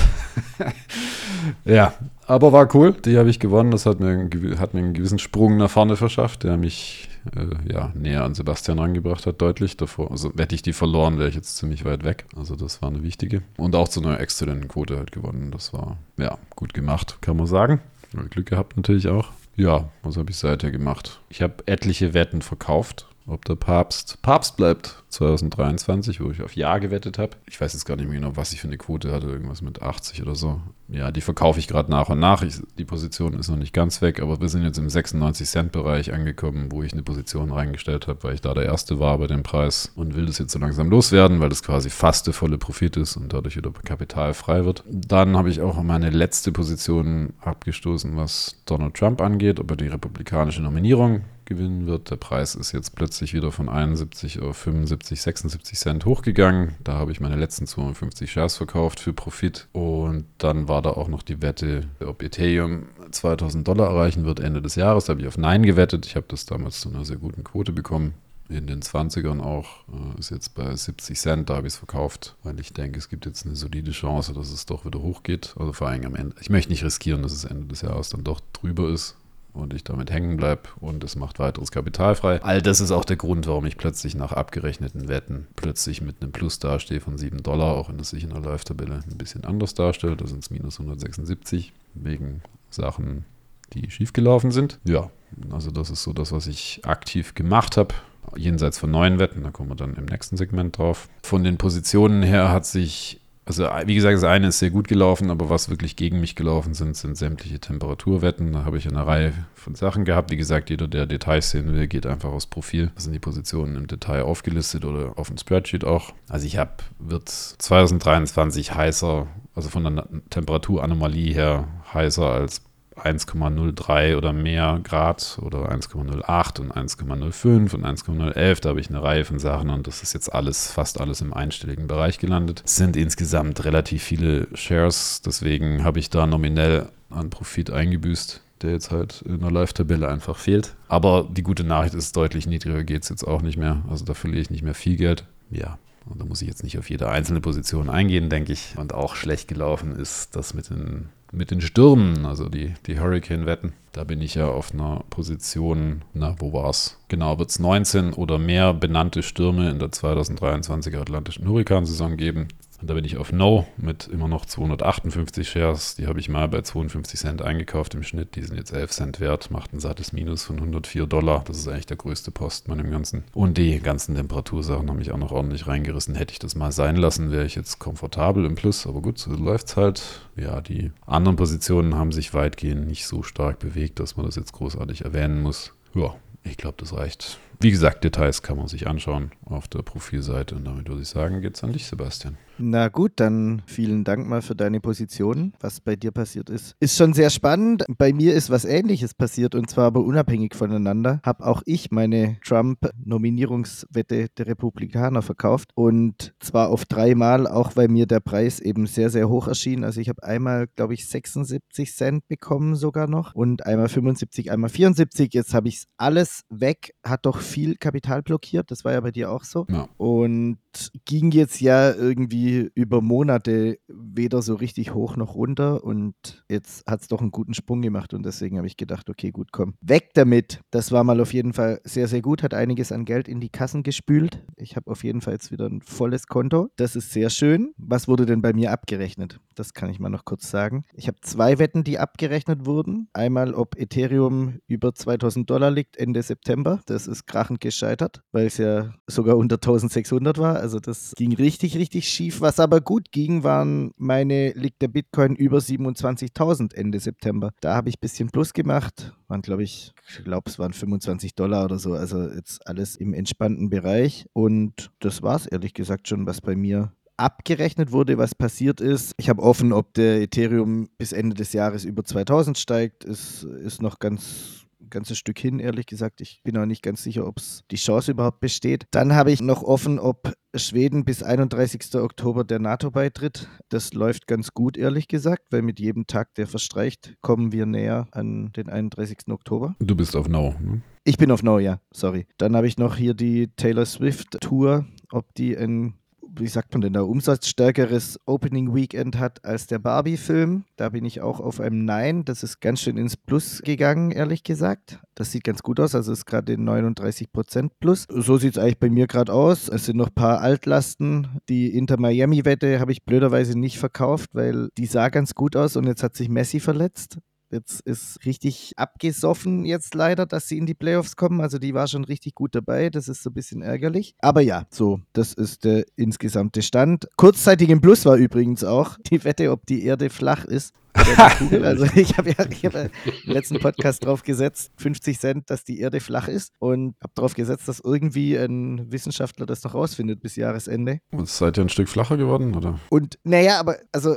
ja, 1.66 1.94
aber 2.26 2.52
war 2.52 2.74
cool. 2.76 2.94
Die 2.94 3.18
habe 3.18 3.30
ich 3.30 3.40
gewonnen. 3.40 3.72
Das 3.72 3.86
hat 3.86 4.00
mir, 4.00 4.30
hat 4.60 4.74
mir 4.74 4.80
einen 4.80 4.94
gewissen 4.94 5.20
Sprung 5.20 5.58
nach 5.58 5.70
vorne 5.70 5.96
verschafft, 5.96 6.44
der 6.44 6.58
mich 6.58 7.10
äh, 7.36 7.72
ja, 7.72 7.92
näher 7.96 8.24
an 8.24 8.36
Sebastian 8.36 8.80
rangebracht 8.80 9.26
hat, 9.26 9.42
deutlich 9.42 9.78
davor. 9.78 10.12
Also 10.12 10.32
hätte 10.38 10.56
ich 10.56 10.62
die 10.62 10.74
verloren, 10.74 11.18
wäre 11.18 11.30
ich 11.30 11.36
jetzt 11.36 11.58
ziemlich 11.58 11.86
weit 11.86 12.04
weg. 12.04 12.26
Also 12.36 12.56
das 12.56 12.82
war 12.82 12.90
eine 12.90 13.04
wichtige. 13.04 13.42
Und 13.58 13.76
auch 13.76 13.88
zu 13.88 14.02
einer 14.02 14.20
exzellenten 14.20 14.68
Quote 14.68 14.98
halt 14.98 15.12
gewonnen. 15.12 15.52
Das 15.52 15.74
war 15.74 15.98
ja 16.18 16.38
gut 16.56 16.74
gemacht, 16.74 17.18
kann 17.22 17.38
man 17.38 17.48
sagen. 17.48 17.82
Glück 18.30 18.48
gehabt 18.48 18.78
natürlich 18.78 19.10
auch. 19.10 19.30
Ja, 19.56 19.90
was 20.04 20.18
habe 20.18 20.30
ich 20.30 20.38
seither 20.38 20.72
gemacht? 20.72 21.20
Ich 21.30 21.42
habe 21.42 21.56
etliche 21.66 22.14
Wetten 22.14 22.42
verkauft 22.42 23.08
ob 23.28 23.44
der 23.44 23.56
Papst 23.56 24.22
Papst 24.22 24.56
bleibt 24.56 25.04
2023, 25.10 26.22
wo 26.22 26.32
ich 26.32 26.42
auf 26.42 26.56
Ja 26.56 26.78
gewettet 26.78 27.18
habe. 27.18 27.32
Ich 27.48 27.60
weiß 27.60 27.74
jetzt 27.74 27.86
gar 27.86 27.98
nicht 27.98 28.08
mehr 28.08 28.20
genau, 28.20 28.36
was 28.36 28.54
ich 28.54 28.62
für 28.62 28.68
eine 28.68 28.78
Quote 28.78 29.12
hatte, 29.12 29.28
irgendwas 29.28 29.62
mit 29.62 29.82
80 29.82 30.22
oder 30.22 30.36
so. 30.36 30.62
Ja, 30.88 31.12
die 31.12 31.22
verkaufe 31.22 31.60
ich 31.60 31.68
gerade 31.68 31.92
nach 31.92 32.08
und 32.10 32.20
nach. 32.20 32.42
Ich, 32.42 32.62
die 32.78 32.86
Position 32.86 33.34
ist 33.34 33.50
noch 33.50 33.58
nicht 33.58 33.74
ganz 33.74 34.02
weg, 34.02 34.22
aber 34.22 34.40
wir 34.40 34.48
sind 34.48 34.64
jetzt 34.64 34.78
im 34.78 34.90
96 34.90 35.48
Cent 35.48 35.72
Bereich 35.74 36.14
angekommen, 36.14 36.72
wo 36.72 36.84
ich 36.84 36.94
eine 36.94 37.04
Position 37.04 37.52
reingestellt 37.52 38.08
habe, 38.08 38.24
weil 38.24 38.36
ich 38.36 38.42
da 38.42 38.54
der 38.54 38.66
Erste 38.66 39.00
war 39.00 39.18
bei 39.18 39.28
dem 39.28 39.44
Preis 39.44 39.92
und 39.96 40.16
will 40.16 40.26
das 40.26 40.38
jetzt 40.38 40.54
so 40.54 40.60
langsam 40.60 40.90
loswerden, 40.90 41.42
weil 41.42 41.50
das 41.50 41.64
quasi 41.64 41.90
fast 41.90 42.28
der 42.28 42.34
volle 42.34 42.58
Profit 42.58 42.96
ist 42.96 43.18
und 43.18 43.34
dadurch 43.34 43.58
wieder 43.58 43.72
Kapital 43.84 44.34
frei 44.34 44.64
wird. 44.64 44.84
Dann 44.90 45.36
habe 45.36 45.50
ich 45.50 45.60
auch 45.60 45.82
meine 45.84 46.10
letzte 46.10 46.54
Position 46.54 47.34
abgestoßen, 47.42 48.16
was 48.16 48.62
Donald 48.66 48.94
Trump 48.94 49.20
angeht, 49.22 49.60
ob 49.60 49.70
er 49.72 49.78
die 49.78 49.88
republikanische 49.88 50.62
Nominierung 50.62 51.24
gewinnen 51.48 51.88
wird. 51.88 52.12
Der 52.12 52.18
Preis 52.18 52.54
ist 52.54 52.72
jetzt 52.72 52.96
plötzlich 52.96 53.34
wieder 53.34 53.52
von 53.52 53.70
71 53.70 54.42
auf 54.42 54.58
75, 54.58 55.22
76 55.22 55.80
Cent 55.80 56.06
hochgegangen. 56.06 56.76
Da 56.84 56.94
habe 56.94 57.12
ich 57.12 57.20
meine 57.20 57.36
letzten 57.36 57.66
250 57.66 58.32
Shares 58.32 58.58
verkauft 58.58 59.00
für 59.00 59.14
Profit. 59.14 59.68
Und 59.72 60.26
dann 60.38 60.68
war 60.68 60.84
da 60.84 60.92
auch 60.92 61.08
noch 61.08 61.24
die 61.24 61.42
Wette, 61.42 61.90
ob 62.06 62.22
Ethereum 62.22 62.84
2000 63.10 63.68
Dollar 63.68 63.88
erreichen 63.88 64.26
wird 64.26 64.40
Ende 64.40 64.62
des 64.62 64.76
Jahres. 64.76 65.06
Da 65.06 65.12
habe 65.12 65.22
ich 65.22 65.28
auf 65.28 65.38
Nein 65.38 65.64
gewettet. 65.64 66.06
Ich 66.06 66.16
habe 66.16 66.28
das 66.30 66.46
damals 66.46 66.82
zu 66.82 66.90
einer 66.90 67.06
sehr 67.06 67.18
guten 67.18 67.44
Quote 67.44 67.72
bekommen 67.72 68.14
in 68.50 68.68
den 68.68 68.82
20ern 68.82 69.42
auch, 69.42 69.84
äh, 69.92 70.20
ist 70.20 70.30
jetzt 70.30 70.56
bei 70.56 70.74
70 70.74 71.20
Cent, 71.20 71.50
da 71.50 71.58
habe 71.58 71.68
ich 71.68 71.74
es 71.74 71.78
verkauft, 71.78 72.36
weil 72.44 72.60
ich 72.60 72.72
denke, 72.72 72.98
es 72.98 73.10
gibt 73.10 73.26
jetzt 73.26 73.46
eine 73.46 73.56
solide 73.56 73.92
Chance, 73.92 74.34
dass 74.34 74.52
es 74.52 74.66
doch 74.66 74.86
wieder 74.86 75.02
hochgeht. 75.02 75.54
Also 75.58 75.74
vor 75.74 75.88
allem 75.90 76.06
am 76.06 76.16
Ende. 76.16 76.36
Ich 76.40 76.50
möchte 76.50 76.72
nicht 76.72 76.84
riskieren, 76.84 77.24
dass 77.24 77.34
es 77.34 77.44
Ende 77.44 77.68
des 77.68 77.82
Jahres 77.82 78.10
dann 78.10 78.24
doch 78.24 78.40
drüber 78.54 78.90
ist 78.90 79.18
und 79.58 79.74
ich 79.74 79.84
damit 79.84 80.12
hängen 80.12 80.38
bleibe 80.38 80.64
und 80.80 81.04
es 81.04 81.16
macht 81.16 81.40
weiteres 81.40 81.72
Kapital 81.72 82.16
frei. 82.16 82.42
All 82.44 82.62
das 82.62 82.80
ist 82.80 82.92
auch 82.92 83.06
der 83.06 83.18
Grund, 83.18 83.48
warum 83.48 83.66
ich 83.66 83.78
plötzlich 83.78 84.16
nach 84.16 84.32
abgerechneten 84.32 85.08
Wetten 85.08 85.48
plötzlich 85.56 86.02
mit 86.02 86.22
einem 86.22 86.32
Plus 86.32 86.60
dastehe 86.60 87.00
von 87.00 87.18
7 87.18 87.44
Dollar, 87.44 87.76
auch 87.76 87.90
wenn 87.90 88.00
es 88.00 88.12
sich 88.12 88.24
in 88.24 88.30
der 88.30 88.42
Live-Tabelle 88.42 88.96
ein 88.96 89.18
bisschen 89.18 89.44
anders 89.44 89.74
darstellt. 89.74 90.22
Da 90.22 90.28
sind 90.28 90.44
es 90.44 90.50
minus 90.50 90.80
176 90.80 91.74
wegen 91.94 92.42
Sachen, 92.70 93.26
die 93.74 93.90
schiefgelaufen 93.90 94.52
sind. 94.52 94.80
Ja, 94.84 95.10
also 95.52 95.72
das 95.72 95.90
ist 95.90 96.04
so 96.04 96.14
das, 96.14 96.32
was 96.32 96.48
ich 96.48 96.82
aktiv 96.86 97.34
gemacht 97.34 97.78
habe. 97.78 97.94
Jenseits 98.36 98.78
von 98.78 98.92
neuen 98.92 99.20
Wetten, 99.20 99.44
da 99.44 99.52
kommen 99.52 99.70
wir 99.70 99.76
dann 99.76 99.96
im 99.96 100.06
nächsten 100.06 100.38
Segment 100.38 100.78
drauf. 100.78 101.08
Von 101.24 101.44
den 101.44 101.58
Positionen 101.58 102.24
her 102.24 102.52
hat 102.52 102.66
sich 102.66 103.22
also 103.48 103.64
wie 103.86 103.96
gesagt, 103.96 104.16
das 104.16 104.26
eine 104.26 104.48
ist 104.48 104.60
sehr 104.60 104.72
gut 104.72 104.90
gelaufen, 104.90 105.32
aber 105.32 105.50
was 105.50 105.70
wirklich 105.70 105.96
gegen 105.96 106.20
mich 106.20 106.36
gelaufen 106.36 106.74
sind, 106.74 106.98
sind 106.98 107.16
sämtliche 107.16 107.60
Temperaturwetten. 107.60 108.52
Da 108.52 108.66
habe 108.66 108.78
ich 108.78 108.88
eine 108.88 109.08
Reihe 109.08 109.34
von 109.56 109.74
Sachen 109.74 110.04
gehabt. 110.04 110.32
Wie 110.32 110.38
gesagt, 110.38 110.70
jeder, 110.70 110.90
der 110.90 111.06
Details 111.06 111.52
sehen 111.52 111.72
will, 111.72 111.88
geht 111.88 112.06
einfach 112.06 112.30
aufs 112.30 112.46
Profil. 112.46 112.92
Da 112.94 113.02
sind 113.02 113.14
die 113.14 113.20
Positionen 113.20 113.78
im 113.78 113.88
Detail 113.88 114.24
aufgelistet 114.24 114.84
oder 114.84 115.14
auf 115.18 115.30
dem 115.30 115.38
Spreadsheet 115.38 115.86
auch. 115.86 116.12
Also 116.28 116.46
ich 116.46 116.58
habe, 116.58 116.72
wird 117.00 117.30
2023 117.30 118.76
heißer, 118.76 119.28
also 119.56 119.70
von 119.70 119.84
der 119.84 120.08
Temperaturanomalie 120.30 121.34
her 121.34 121.70
heißer 121.94 122.26
als 122.26 122.67
1,03 123.00 124.18
oder 124.18 124.34
mehr 124.34 124.80
Grad 124.84 125.40
oder 125.42 125.72
1,08 125.72 126.60
und 126.62 126.74
1,05 126.74 127.76
und 127.76 127.86
1,011. 127.86 128.62
Da 128.62 128.70
habe 128.70 128.80
ich 128.80 128.90
eine 128.90 129.02
Reihe 129.02 129.26
von 129.26 129.40
Sachen 129.40 129.70
und 129.70 129.88
das 129.88 130.04
ist 130.04 130.14
jetzt 130.14 130.34
alles, 130.34 130.72
fast 130.72 131.00
alles 131.00 131.22
im 131.22 131.34
einstelligen 131.34 131.88
Bereich 131.88 132.20
gelandet. 132.20 132.64
Es 132.66 132.76
sind 132.76 132.96
insgesamt 132.96 133.64
relativ 133.66 134.04
viele 134.04 134.48
Shares, 134.54 135.22
deswegen 135.26 135.84
habe 135.84 136.00
ich 136.00 136.10
da 136.10 136.28
nominell 136.28 136.90
an 137.10 137.30
Profit 137.30 137.72
eingebüßt 137.72 138.42
der 138.62 138.72
jetzt 138.72 138.92
halt 138.92 139.22
in 139.22 139.40
der 139.40 139.52
Live-Tabelle 139.52 140.08
einfach 140.08 140.38
fehlt. 140.38 140.76
Aber 140.88 141.28
die 141.30 141.44
gute 141.44 141.64
Nachricht 141.64 141.94
ist, 141.94 142.16
deutlich 142.16 142.48
niedriger 142.48 142.84
geht 142.84 143.04
es 143.04 143.10
jetzt 143.10 143.24
auch 143.24 143.42
nicht 143.42 143.58
mehr. 143.58 143.84
Also 143.88 144.06
da 144.06 144.14
verliere 144.14 144.42
ich 144.42 144.50
nicht 144.50 144.64
mehr 144.64 144.74
viel 144.74 144.96
Geld. 144.96 145.26
Ja, 145.50 145.78
und 146.06 146.22
da 146.22 146.26
muss 146.26 146.42
ich 146.42 146.48
jetzt 146.48 146.64
nicht 146.64 146.78
auf 146.78 146.90
jede 146.90 147.10
einzelne 147.10 147.42
Position 147.42 147.90
eingehen, 147.90 148.30
denke 148.30 148.54
ich. 148.54 148.76
Und 148.78 148.94
auch 148.94 149.16
schlecht 149.16 149.48
gelaufen 149.48 149.96
ist 149.96 150.36
das 150.36 150.54
mit 150.54 150.70
den 150.70 151.10
mit 151.32 151.52
den 151.52 151.62
Stürmen, 151.62 152.26
also 152.26 152.50
die, 152.50 152.74
die 152.86 153.00
Hurricane-Wetten. 153.00 153.74
Da 153.92 154.04
bin 154.04 154.22
ich 154.22 154.36
ja 154.36 154.48
auf 154.48 154.74
einer 154.74 155.04
Position, 155.10 156.04
na, 156.14 156.36
wo 156.40 156.54
war 156.54 156.70
es? 156.70 156.98
Genau, 157.08 157.40
wird 157.40 157.50
es 157.50 157.60
19 157.60 158.14
oder 158.14 158.38
mehr 158.38 158.74
benannte 158.74 159.24
Stürme 159.24 159.70
in 159.70 159.80
der 159.80 159.90
2023er 159.90 161.02
Atlantischen 161.02 161.48
Hurrikansaison 161.48 162.16
geben. 162.18 162.48
Und 162.80 162.90
da 162.90 162.94
bin 162.94 163.06
ich 163.06 163.18
auf 163.18 163.32
No 163.32 163.66
mit 163.78 164.08
immer 164.08 164.28
noch 164.28 164.46
258 164.46 165.50
Shares. 165.50 165.96
Die 165.96 166.06
habe 166.06 166.20
ich 166.20 166.30
mal 166.30 166.48
bei 166.48 166.62
52 166.62 167.20
Cent 167.20 167.42
eingekauft 167.42 167.96
im 167.96 168.04
Schnitt. 168.04 168.36
Die 168.36 168.44
sind 168.44 168.56
jetzt 168.56 168.72
11 168.72 168.92
Cent 168.92 169.20
wert, 169.20 169.50
macht 169.50 169.74
ein 169.74 169.80
sattes 169.80 170.14
Minus 170.14 170.46
von 170.46 170.58
104 170.58 171.08
Dollar. 171.08 171.44
Das 171.48 171.58
ist 171.58 171.68
eigentlich 171.68 171.88
der 171.88 171.98
größte 171.98 172.30
Posten 172.30 172.70
bei 172.70 172.78
dem 172.78 172.92
Ganzen. 172.92 173.24
Und 173.34 173.58
die 173.58 173.80
ganzen 173.80 174.16
Temperatursachen 174.16 174.88
haben 174.88 174.98
mich 174.98 175.12
auch 175.12 175.18
noch 175.18 175.32
ordentlich 175.32 175.66
reingerissen. 175.66 176.14
Hätte 176.14 176.34
ich 176.34 176.40
das 176.40 176.56
mal 176.56 176.72
sein 176.72 176.98
lassen, 176.98 177.32
wäre 177.32 177.46
ich 177.46 177.56
jetzt 177.56 177.80
komfortabel 177.80 178.46
im 178.46 178.54
Plus. 178.54 178.86
Aber 178.86 179.02
gut, 179.02 179.18
so 179.18 179.32
läuft 179.32 179.70
es 179.70 179.78
halt. 179.78 180.04
Ja, 180.36 180.62
die 180.62 180.92
anderen 181.08 181.36
Positionen 181.36 181.96
haben 181.96 182.12
sich 182.12 182.36
weitgehend 182.36 182.88
nicht 182.88 183.08
so 183.08 183.24
stark 183.24 183.58
bewegt, 183.58 184.00
dass 184.00 184.18
man 184.18 184.26
das 184.28 184.36
jetzt 184.36 184.54
großartig 184.54 185.04
erwähnen 185.04 185.42
muss. 185.42 185.74
Ja, 185.96 186.16
ich 186.44 186.58
glaube, 186.58 186.78
das 186.80 186.94
reicht 186.94 187.40
Wie 187.60 187.72
gesagt, 187.72 188.04
Details 188.04 188.44
kann 188.44 188.58
man 188.58 188.68
sich 188.68 188.88
anschauen 188.88 189.32
auf 189.46 189.68
der 189.68 189.82
Profilseite. 189.82 190.56
Und 190.56 190.66
damit 190.66 190.88
würde 190.88 191.02
ich 191.02 191.08
sagen, 191.08 191.42
geht's 191.42 191.64
an 191.64 191.74
dich, 191.74 191.88
Sebastian. 191.88 192.38
Na 192.60 192.88
gut, 192.88 193.14
dann 193.18 193.62
vielen 193.68 194.04
Dank 194.04 194.28
mal 194.28 194.42
für 194.42 194.56
deine 194.56 194.80
Position. 194.80 195.54
Was 195.60 195.80
bei 195.80 195.96
dir 195.96 196.12
passiert 196.12 196.50
ist, 196.50 196.76
ist 196.80 196.98
schon 196.98 197.14
sehr 197.14 197.30
spannend. 197.30 197.84
Bei 198.00 198.14
mir 198.14 198.34
ist 198.34 198.50
was 198.50 198.66
Ähnliches 198.66 199.14
passiert 199.14 199.54
und 199.54 199.70
zwar 199.70 199.86
aber 199.86 200.02
unabhängig 200.02 200.56
voneinander. 200.56 201.20
Habe 201.24 201.46
auch 201.46 201.62
ich 201.66 201.92
meine 201.92 202.38
Trump-Nominierungswette 202.44 204.30
der 204.36 204.48
Republikaner 204.48 205.22
verkauft 205.22 205.70
und 205.76 206.34
zwar 206.40 206.70
auf 206.70 206.86
dreimal, 206.86 207.48
auch 207.48 207.76
weil 207.76 207.90
mir 207.90 208.08
der 208.08 208.22
Preis 208.22 208.60
eben 208.60 208.88
sehr, 208.88 209.12
sehr 209.12 209.30
hoch 209.30 209.48
erschien. 209.48 209.84
Also 209.84 210.02
ich 210.02 210.10
habe 210.10 210.24
einmal, 210.24 210.68
glaube 210.76 210.96
ich, 210.96 211.08
76 211.08 211.96
Cent 211.96 212.28
bekommen 212.28 212.76
sogar 212.76 213.08
noch 213.08 213.36
und 213.36 213.68
einmal 213.68 213.90
75, 213.90 214.52
einmal 214.52 214.72
74. 214.72 215.32
Jetzt 215.32 215.54
habe 215.54 215.68
ich 215.68 215.76
es 215.76 215.88
alles 215.98 216.42
weg, 216.50 216.96
hat 217.04 217.28
doch 217.28 217.40
viel 217.48 217.76
Kapital 217.76 218.22
blockiert. 218.22 218.72
Das 218.72 218.86
war 218.86 218.94
ja 218.94 219.02
bei 219.02 219.12
dir 219.12 219.32
auch 219.32 219.44
so. 219.44 219.66
Ja. 219.70 219.88
Und 219.98 220.58
ging 221.06 221.32
jetzt 221.32 221.62
ja 221.62 221.94
irgendwie 221.94 222.70
über 222.76 223.02
Monate 223.02 223.80
weder 223.88 224.42
so 224.42 224.56
richtig 224.56 224.94
hoch 224.94 225.16
noch 225.16 225.36
runter 225.36 225.84
und 225.84 226.44
jetzt 226.50 226.86
hat 226.88 227.02
es 227.02 227.08
doch 227.08 227.22
einen 227.22 227.32
guten 227.32 227.54
Sprung 227.54 227.82
gemacht 227.82 228.14
und 228.14 228.24
deswegen 228.24 228.58
habe 228.58 228.68
ich 228.68 228.78
gedacht, 228.78 229.10
okay, 229.10 229.32
gut, 229.32 229.52
komm, 229.52 229.76
weg 229.82 230.12
damit. 230.14 230.62
Das 230.72 230.92
war 230.92 231.04
mal 231.04 231.20
auf 231.20 231.34
jeden 231.34 231.54
Fall 231.54 231.82
sehr, 231.84 232.08
sehr 232.08 232.22
gut, 232.22 232.44
hat 232.44 232.54
einiges 232.54 232.92
an 232.92 233.06
Geld 233.06 233.28
in 233.28 233.40
die 233.40 233.50
Kassen 233.50 233.84
gespült. 233.84 234.46
Ich 234.56 234.76
habe 234.76 234.92
auf 234.92 235.04
jeden 235.04 235.22
Fall 235.22 235.34
jetzt 235.34 235.52
wieder 235.52 235.68
ein 235.68 235.82
volles 235.82 236.28
Konto. 236.28 236.70
Das 236.76 236.96
ist 236.96 237.12
sehr 237.12 237.30
schön. 237.30 237.74
Was 237.78 238.08
wurde 238.08 238.26
denn 238.26 238.42
bei 238.42 238.54
mir 238.54 238.72
abgerechnet? 238.72 239.40
Das 239.56 239.74
kann 239.74 239.90
ich 239.90 240.00
mal 240.00 240.10
noch 240.10 240.26
kurz 240.26 240.50
sagen. 240.50 240.84
Ich 240.94 241.08
habe 241.08 241.18
zwei 241.22 241.58
Wetten, 241.60 241.84
die 241.84 241.98
abgerechnet 241.98 242.66
wurden. 242.66 243.10
Einmal, 243.14 243.54
ob 243.54 243.76
Ethereum 243.78 244.60
über 244.68 244.94
2000 244.94 245.50
Dollar 245.50 245.72
liegt 245.72 245.98
Ende 245.98 246.22
September. 246.22 246.82
Das 246.86 247.08
ist 247.08 247.26
krachend 247.38 247.62
gescheitert, 247.62 248.24
weil 248.32 248.48
es 248.48 248.58
ja 248.58 248.94
sogar 249.06 249.38
unter 249.38 249.56
1600 249.56 250.40
war. 250.40 250.56
Also 250.56 250.80
das 250.80 251.14
ging 251.16 251.36
richtig, 251.36 251.78
richtig 251.78 252.10
schief. 252.10 252.42
Was 252.42 252.60
aber 252.60 252.82
gut 252.82 253.12
ging, 253.12 253.44
waren 253.44 253.92
meine, 253.98 254.52
liegt 254.54 254.82
der 254.82 254.88
Bitcoin 254.88 255.36
über 255.36 255.60
27.000 255.60 256.74
Ende 256.74 257.00
September. 257.00 257.52
Da 257.60 257.76
habe 257.76 257.90
ich 257.90 257.98
ein 257.98 258.02
bisschen 258.02 258.30
Plus 258.30 258.54
gemacht. 258.54 259.14
Waren, 259.28 259.44
glaube 259.44 259.64
ich, 259.64 259.94
ich 260.10 260.24
glaube, 260.24 260.50
es 260.50 260.58
waren 260.58 260.74
25 260.74 261.36
Dollar 261.36 261.66
oder 261.66 261.78
so. 261.78 261.94
Also 261.94 262.28
jetzt 262.28 262.66
alles 262.68 262.96
im 262.96 263.14
entspannten 263.14 263.70
Bereich. 263.70 264.26
Und 264.34 264.90
das 265.00 265.22
war 265.22 265.36
es 265.36 265.46
ehrlich 265.46 265.76
gesagt 265.76 266.08
schon, 266.08 266.26
was 266.26 266.42
bei 266.42 266.56
mir 266.56 266.92
abgerechnet 267.18 267.92
wurde, 267.92 268.18
was 268.18 268.34
passiert 268.34 268.82
ist. 268.82 269.14
Ich 269.18 269.30
habe 269.30 269.44
offen, 269.44 269.74
ob 269.74 269.94
der 269.94 270.22
Ethereum 270.22 270.88
bis 270.98 271.12
Ende 271.12 271.36
des 271.36 271.54
Jahres 271.54 271.86
über 271.86 272.04
2000 272.04 272.58
steigt, 272.58 273.04
ist, 273.04 273.44
ist 273.44 273.82
noch 273.82 274.00
ganz 274.00 274.67
ganzes 274.90 275.18
Stück 275.18 275.40
hin, 275.40 275.60
ehrlich 275.60 275.86
gesagt. 275.86 276.22
Ich 276.22 276.42
bin 276.44 276.58
auch 276.58 276.66
nicht 276.66 276.82
ganz 276.82 277.04
sicher, 277.04 277.28
ob 277.28 277.38
es 277.38 277.64
die 277.72 277.76
Chance 277.76 278.12
überhaupt 278.12 278.40
besteht. 278.40 278.86
Dann 278.92 279.14
habe 279.14 279.32
ich 279.32 279.42
noch 279.42 279.64
offen, 279.64 280.00
ob 280.00 280.34
Schweden 280.56 281.06
bis 281.06 281.24
31. 281.24 281.96
Oktober 281.96 282.44
der 282.44 282.60
NATO 282.60 282.92
beitritt. 282.92 283.48
Das 283.70 283.94
läuft 283.94 284.28
ganz 284.28 284.54
gut, 284.54 284.78
ehrlich 284.78 285.08
gesagt, 285.08 285.52
weil 285.52 285.62
mit 285.62 285.80
jedem 285.80 286.08
Tag, 286.08 286.34
der 286.36 286.48
verstreicht, 286.48 287.16
kommen 287.22 287.52
wir 287.52 287.66
näher 287.66 288.08
an 288.12 288.52
den 288.54 288.70
31. 288.70 289.30
Oktober. 289.30 289.76
Du 289.80 289.96
bist 289.96 290.16
auf 290.16 290.28
No. 290.28 290.56
Ne? 290.60 290.82
Ich 291.04 291.18
bin 291.18 291.32
auf 291.32 291.44
No, 291.44 291.60
ja, 291.60 291.80
sorry. 291.92 292.28
Dann 292.38 292.56
habe 292.56 292.68
ich 292.68 292.78
noch 292.78 292.96
hier 292.98 293.14
die 293.14 293.48
Taylor 293.56 293.86
Swift 293.86 294.38
Tour, 294.42 294.86
ob 295.12 295.34
die 295.36 295.56
ein 295.58 295.94
wie 296.40 296.48
sagt 296.48 296.74
man 296.74 296.82
denn 296.82 296.94
da, 296.94 297.02
umsatzstärkeres 297.02 298.20
Opening 298.26 298.74
Weekend 298.74 299.18
hat 299.20 299.44
als 299.46 299.68
der 299.68 299.80
Barbie-Film. 299.80 300.66
Da 300.76 300.90
bin 300.90 301.06
ich 301.06 301.22
auch 301.22 301.40
auf 301.40 301.60
einem 301.60 301.86
Nein. 301.86 302.26
Das 302.26 302.44
ist 302.44 302.60
ganz 302.60 302.82
schön 302.82 302.98
ins 302.98 303.18
Plus 303.18 303.62
gegangen, 303.64 304.12
ehrlich 304.12 304.44
gesagt. 304.44 305.00
Das 305.16 305.32
sieht 305.32 305.44
ganz 305.44 305.64
gut 305.64 305.80
aus. 305.80 305.96
Also 305.96 306.12
ist 306.12 306.26
gerade 306.26 306.54
in 306.54 306.64
39 306.64 307.32
Prozent 307.32 307.80
plus. 307.80 308.06
So 308.10 308.38
sieht 308.38 308.58
es 308.58 308.58
eigentlich 308.58 308.80
bei 308.80 308.90
mir 308.90 309.08
gerade 309.08 309.34
aus. 309.34 309.70
Es 309.70 309.86
sind 309.86 309.98
noch 309.98 310.08
ein 310.08 310.16
paar 310.16 310.42
Altlasten. 310.42 311.40
Die 311.50 311.76
Inter 311.76 312.00
Miami-Wette 312.00 312.80
habe 312.80 312.92
ich 312.92 313.04
blöderweise 313.04 313.58
nicht 313.58 313.80
verkauft, 313.80 314.32
weil 314.34 314.70
die 314.78 314.86
sah 314.86 315.10
ganz 315.10 315.34
gut 315.36 315.56
aus 315.56 315.76
und 315.76 315.86
jetzt 315.86 316.04
hat 316.04 316.16
sich 316.16 316.30
Messi 316.30 316.60
verletzt. 316.60 317.18
Jetzt 317.50 317.82
ist 317.82 318.26
richtig 318.26 318.74
abgesoffen 318.76 319.64
jetzt 319.66 319.96
leider, 319.96 320.26
dass 320.26 320.48
sie 320.48 320.58
in 320.58 320.66
die 320.66 320.74
Playoffs 320.74 321.16
kommen. 321.16 321.40
Also 321.40 321.60
die 321.60 321.74
war 321.74 321.88
schon 321.88 322.04
richtig 322.04 322.36
gut 322.36 322.56
dabei. 322.56 322.90
Das 322.90 323.08
ist 323.08 323.24
so 323.24 323.30
ein 323.30 323.34
bisschen 323.34 323.62
ärgerlich. 323.62 324.16
Aber 324.20 324.42
ja, 324.42 324.66
so, 324.70 325.00
das 325.14 325.34
ist 325.34 325.64
der 325.64 325.86
insgesamte 325.96 326.62
Stand. 326.62 327.08
Kurzzeitig 327.16 327.70
im 327.70 327.82
Plus 327.82 328.06
war 328.06 328.18
übrigens 328.18 328.64
auch 328.64 328.98
die 329.12 329.24
Wette, 329.24 329.52
ob 329.52 329.66
die 329.66 329.84
Erde 329.86 330.10
flach 330.10 330.46
ist. 330.46 330.74
also 331.62 331.86
ich 331.96 332.18
habe 332.18 332.32
ja, 332.32 332.38
hab 332.40 332.54
ja 332.54 332.70
im 332.82 332.90
letzten 333.26 333.60
Podcast 333.60 334.04
drauf 334.04 334.24
gesetzt, 334.24 334.72
50 334.78 335.20
Cent, 335.20 335.50
dass 335.50 335.64
die 335.64 335.80
Erde 335.80 336.00
flach 336.00 336.28
ist 336.28 336.54
und 336.58 336.96
habe 337.04 337.14
darauf 337.14 337.36
gesetzt, 337.36 337.68
dass 337.68 337.80
irgendwie 337.80 338.36
ein 338.36 338.92
Wissenschaftler 338.92 339.46
das 339.46 339.64
noch 339.64 339.76
rausfindet 339.76 340.22
bis 340.22 340.36
Jahresende. 340.36 341.00
Und 341.12 341.30
seid 341.30 341.58
ihr 341.58 341.66
ein 341.66 341.70
Stück 341.70 341.88
flacher 341.88 342.18
geworden, 342.18 342.56
oder? 342.56 342.80
Und 342.90 343.20
naja, 343.24 343.60
aber 343.60 343.78
also 343.92 344.16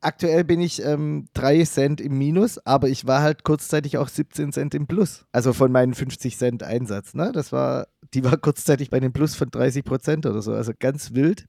aktuell 0.00 0.44
bin 0.44 0.60
ich 0.60 0.84
ähm, 0.84 1.26
3 1.34 1.64
Cent 1.64 2.00
im 2.00 2.18
Minus, 2.18 2.58
aber 2.66 2.88
ich 2.88 3.06
war 3.06 3.22
halt 3.22 3.44
kurzzeitig 3.44 3.98
auch 3.98 4.08
17 4.08 4.52
Cent 4.52 4.74
im 4.74 4.86
Plus. 4.86 5.24
Also 5.32 5.52
von 5.52 5.72
meinen 5.72 5.94
50 5.94 6.36
Cent 6.36 6.62
Einsatz. 6.62 7.14
Ne? 7.14 7.32
Das 7.32 7.52
war, 7.52 7.88
die 8.14 8.24
war 8.24 8.36
kurzzeitig 8.36 8.90
bei 8.90 8.96
einem 8.96 9.12
Plus 9.12 9.34
von 9.34 9.50
30 9.50 9.84
Prozent 9.84 10.26
oder 10.26 10.42
so. 10.42 10.52
Also 10.52 10.72
ganz 10.78 11.14
wild. 11.14 11.46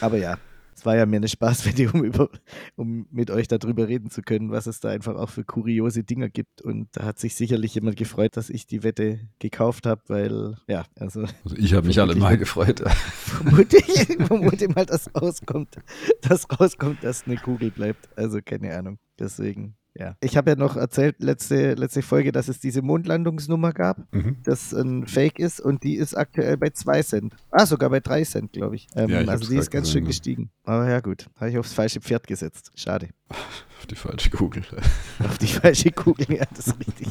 Aber 0.00 0.16
ja, 0.16 0.36
es 0.82 0.86
war 0.86 0.96
ja 0.96 1.06
mir 1.06 1.18
eine 1.18 1.28
Spaßwette, 1.28 1.92
um, 1.94 2.28
um 2.74 3.06
mit 3.12 3.30
euch 3.30 3.46
darüber 3.46 3.86
reden 3.86 4.10
zu 4.10 4.20
können, 4.20 4.50
was 4.50 4.66
es 4.66 4.80
da 4.80 4.88
einfach 4.88 5.14
auch 5.14 5.30
für 5.30 5.44
kuriose 5.44 6.02
Dinger 6.02 6.28
gibt. 6.28 6.60
Und 6.60 6.88
da 6.92 7.04
hat 7.04 7.20
sich 7.20 7.36
sicherlich 7.36 7.76
jemand 7.76 7.96
gefreut, 7.96 8.36
dass 8.36 8.50
ich 8.50 8.66
die 8.66 8.82
Wette 8.82 9.20
gekauft 9.38 9.86
habe, 9.86 10.02
weil, 10.08 10.56
ja, 10.66 10.84
also. 10.98 11.20
also 11.44 11.56
ich 11.56 11.72
habe 11.74 11.86
mich 11.86 12.00
alle 12.00 12.16
mal 12.16 12.36
gefreut. 12.36 12.80
Vermute 13.12 13.76
ich, 13.76 14.26
vermute 14.26 14.68
mal, 14.70 14.84
dass 14.84 15.08
rauskommt, 15.14 15.76
dass 16.22 16.46
rauskommt, 16.58 17.04
dass 17.04 17.26
eine 17.26 17.36
Kugel 17.36 17.70
bleibt. 17.70 18.08
Also 18.18 18.40
keine 18.44 18.76
Ahnung. 18.76 18.98
Deswegen. 19.20 19.76
Ja. 19.94 20.16
Ich 20.20 20.36
habe 20.36 20.50
ja 20.50 20.56
noch 20.56 20.76
erzählt, 20.76 21.16
letzte, 21.18 21.74
letzte 21.74 22.00
Folge, 22.02 22.32
dass 22.32 22.48
es 22.48 22.58
diese 22.60 22.80
Mondlandungsnummer 22.80 23.72
gab, 23.72 23.98
mhm. 24.14 24.36
das 24.42 24.72
ein 24.72 25.06
Fake 25.06 25.38
ist 25.38 25.60
und 25.60 25.82
die 25.82 25.96
ist 25.96 26.14
aktuell 26.14 26.56
bei 26.56 26.70
2 26.70 27.02
Cent. 27.02 27.34
Ah, 27.50 27.66
sogar 27.66 27.90
bei 27.90 28.00
3 28.00 28.24
Cent, 28.24 28.52
glaube 28.52 28.76
ich. 28.76 28.86
Ähm, 28.96 29.10
ja, 29.10 29.20
ich. 29.20 29.28
Also 29.28 29.50
die 29.50 29.56
ist 29.56 29.70
ganz 29.70 29.90
schön 29.90 30.06
gestiegen. 30.06 30.50
Aber 30.64 30.88
ja, 30.88 31.00
gut. 31.00 31.26
Habe 31.36 31.50
ich 31.50 31.58
aufs 31.58 31.74
falsche 31.74 32.00
Pferd 32.00 32.26
gesetzt. 32.26 32.72
Schade. 32.74 33.08
Auf 33.78 33.86
die 33.86 33.96
falsche 33.96 34.30
Kugel. 34.30 34.62
Auf 35.18 35.38
die 35.38 35.48
falsche 35.48 35.90
Kugel, 35.90 36.32
ja, 36.32 36.44
das 36.54 36.68
ist 36.68 36.78
richtig. 36.78 37.08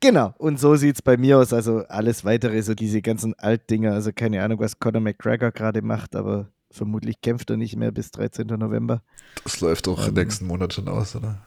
genau. 0.00 0.34
Und 0.36 0.60
so 0.60 0.76
sieht 0.76 0.96
es 0.96 1.02
bei 1.02 1.16
mir 1.16 1.38
aus. 1.38 1.54
Also 1.54 1.78
alles 1.88 2.26
weitere, 2.26 2.60
so 2.62 2.74
diese 2.74 3.00
ganzen 3.00 3.32
Altdinger. 3.38 3.94
Also 3.94 4.12
keine 4.12 4.42
Ahnung, 4.42 4.60
was 4.60 4.78
Conor 4.80 5.00
McGregor 5.00 5.50
gerade 5.50 5.80
macht, 5.80 6.14
aber 6.14 6.50
vermutlich 6.70 7.22
kämpft 7.22 7.48
er 7.48 7.56
nicht 7.56 7.76
mehr 7.76 7.90
bis 7.90 8.10
13. 8.10 8.48
November. 8.48 9.02
Das 9.44 9.60
läuft 9.62 9.86
doch 9.86 10.08
ähm, 10.08 10.14
nächsten 10.14 10.46
Monat 10.46 10.74
schon 10.74 10.88
aus, 10.88 11.16
oder? 11.16 11.38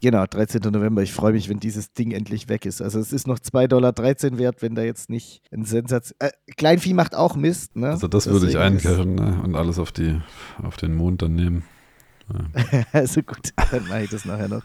Genau, 0.00 0.26
13. 0.26 0.60
November. 0.70 1.02
Ich 1.02 1.12
freue 1.12 1.32
mich, 1.32 1.48
wenn 1.48 1.60
dieses 1.60 1.92
Ding 1.92 2.12
endlich 2.12 2.48
weg 2.48 2.66
ist. 2.66 2.80
Also 2.80 3.00
es 3.00 3.12
ist 3.12 3.26
noch 3.26 3.38
2,13 3.38 3.66
Dollar 3.68 4.38
wert, 4.38 4.62
wenn 4.62 4.74
da 4.74 4.82
jetzt 4.82 5.10
nicht 5.10 5.42
ein 5.52 5.64
Sensation... 5.64 6.16
Äh, 6.20 6.30
Kleinvieh 6.56 6.94
macht 6.94 7.14
auch 7.14 7.36
Mist, 7.36 7.76
ne? 7.76 7.90
Also 7.90 8.08
das 8.08 8.24
Deswegen 8.24 8.40
würde 8.40 8.50
ich 8.50 8.58
eincashen 8.58 9.14
ne? 9.14 9.40
und 9.42 9.54
alles 9.54 9.78
auf, 9.78 9.92
die, 9.92 10.20
auf 10.62 10.76
den 10.76 10.94
Mond 10.94 11.22
dann 11.22 11.34
nehmen. 11.34 11.64
Ja. 12.32 12.84
also 12.92 13.22
gut, 13.22 13.52
dann 13.70 13.88
mache 13.88 14.04
ich 14.04 14.10
das 14.10 14.24
nachher 14.24 14.48
noch. 14.48 14.62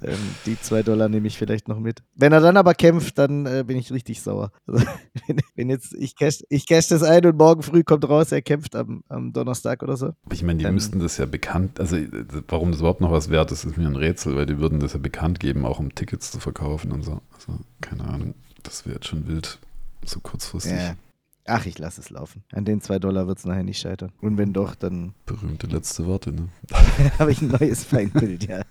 Ähm, 0.00 0.18
die 0.46 0.58
zwei 0.58 0.82
Dollar 0.82 1.08
nehme 1.08 1.26
ich 1.26 1.36
vielleicht 1.36 1.68
noch 1.68 1.78
mit. 1.78 2.02
Wenn 2.14 2.32
er 2.32 2.40
dann 2.40 2.56
aber 2.56 2.74
kämpft, 2.74 3.18
dann 3.18 3.44
äh, 3.44 3.64
bin 3.66 3.76
ich 3.76 3.92
richtig 3.92 4.22
sauer. 4.22 4.50
Also, 4.66 4.86
wenn, 5.26 5.40
wenn, 5.54 5.70
jetzt, 5.70 5.94
ich 5.94 6.16
cash, 6.16 6.42
ich 6.48 6.66
cash 6.66 6.88
das 6.88 7.02
ein 7.02 7.26
und 7.26 7.36
morgen 7.36 7.62
früh 7.62 7.82
kommt 7.82 8.08
raus, 8.08 8.32
er 8.32 8.40
kämpft 8.40 8.74
am, 8.74 9.02
am 9.08 9.32
Donnerstag 9.32 9.82
oder 9.82 9.96
so. 9.96 10.12
Ich 10.32 10.42
meine, 10.42 10.60
die 10.60 10.64
ähm, 10.64 10.74
müssten 10.74 10.98
das 10.98 11.18
ja 11.18 11.26
bekannt, 11.26 11.78
also 11.78 11.98
warum 12.48 12.70
das 12.70 12.80
überhaupt 12.80 13.02
noch 13.02 13.12
was 13.12 13.28
wert 13.28 13.52
ist, 13.52 13.64
ist 13.64 13.76
mir 13.76 13.86
ein 13.86 13.96
Rätsel, 13.96 14.34
weil 14.34 14.46
die 14.46 14.58
würden 14.58 14.80
das 14.80 14.94
ja 14.94 14.98
bekannt 14.98 15.40
geben, 15.40 15.66
auch 15.66 15.78
um 15.78 15.94
Tickets 15.94 16.30
zu 16.30 16.40
verkaufen 16.40 16.92
und 16.92 17.02
so. 17.02 17.20
Also, 17.34 17.60
keine 17.80 18.04
Ahnung, 18.04 18.34
das 18.62 18.86
wäre 18.86 18.96
jetzt 18.96 19.08
schon 19.08 19.26
wild, 19.26 19.58
so 20.04 20.20
kurzfristig. 20.20 20.72
Ja. 20.72 20.94
Ach, 21.44 21.66
ich 21.66 21.78
lasse 21.78 22.00
es 22.00 22.10
laufen. 22.10 22.44
An 22.52 22.64
den 22.64 22.80
zwei 22.80 22.98
Dollar 22.98 23.26
wird 23.26 23.38
es 23.38 23.44
nachher 23.44 23.64
nicht 23.64 23.80
scheitern. 23.80 24.12
Und 24.20 24.38
wenn 24.38 24.52
doch, 24.52 24.74
dann. 24.74 25.14
Berühmte 25.26 25.66
letzte 25.66 26.06
Worte, 26.06 26.32
ne? 26.32 26.48
Habe 27.18 27.32
ich 27.32 27.42
ein 27.42 27.48
neues 27.48 27.84
Feindbild, 27.84 28.46
ja. 28.48 28.62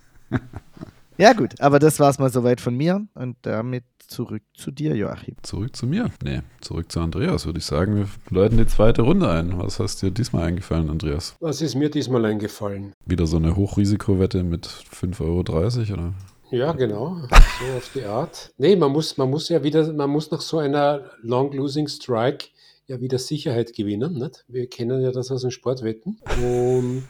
Ja, 1.18 1.34
gut, 1.34 1.60
aber 1.60 1.78
das 1.78 2.00
war 2.00 2.08
es 2.08 2.18
mal 2.18 2.32
soweit 2.32 2.60
von 2.60 2.74
mir 2.74 3.06
und 3.14 3.36
damit 3.42 3.84
zurück 3.98 4.42
zu 4.54 4.70
dir, 4.70 4.96
Joachim. 4.96 5.36
Zurück 5.42 5.76
zu 5.76 5.86
mir? 5.86 6.10
Nee, 6.24 6.40
zurück 6.60 6.90
zu 6.90 7.00
Andreas, 7.00 7.46
würde 7.46 7.58
ich 7.58 7.66
sagen. 7.66 7.96
Wir 7.96 8.08
läuten 8.30 8.56
die 8.56 8.66
zweite 8.66 9.02
Runde 9.02 9.28
ein. 9.30 9.58
Was 9.58 9.78
hast 9.78 10.02
dir 10.02 10.10
diesmal 10.10 10.44
eingefallen, 10.44 10.90
Andreas? 10.90 11.36
Was 11.40 11.60
ist 11.60 11.74
mir 11.74 11.90
diesmal 11.90 12.24
eingefallen? 12.24 12.94
Wieder 13.06 13.26
so 13.26 13.36
eine 13.36 13.56
Hochrisikowette 13.56 14.42
mit 14.42 14.66
5,30 14.66 15.20
Euro, 15.20 15.40
oder? 15.40 16.14
Ja, 16.50 16.72
genau. 16.72 17.16
So 17.30 17.76
auf 17.76 17.90
die 17.94 18.04
Art. 18.04 18.52
Nee, 18.58 18.74
man 18.74 18.90
muss, 18.90 19.16
man 19.16 19.30
muss 19.30 19.48
ja 19.48 19.62
wieder, 19.62 19.92
man 19.92 20.10
muss 20.10 20.30
nach 20.30 20.40
so 20.40 20.58
einer 20.58 21.02
Long-Losing 21.22 21.86
Strike 21.86 22.48
ja 22.86 23.00
wieder 23.00 23.18
Sicherheit 23.18 23.74
gewinnen. 23.74 24.14
Nicht? 24.14 24.44
Wir 24.48 24.68
kennen 24.68 25.02
ja 25.02 25.12
das 25.12 25.30
aus 25.30 25.42
den 25.42 25.50
Sportwetten. 25.50 26.20
Und 26.42 27.04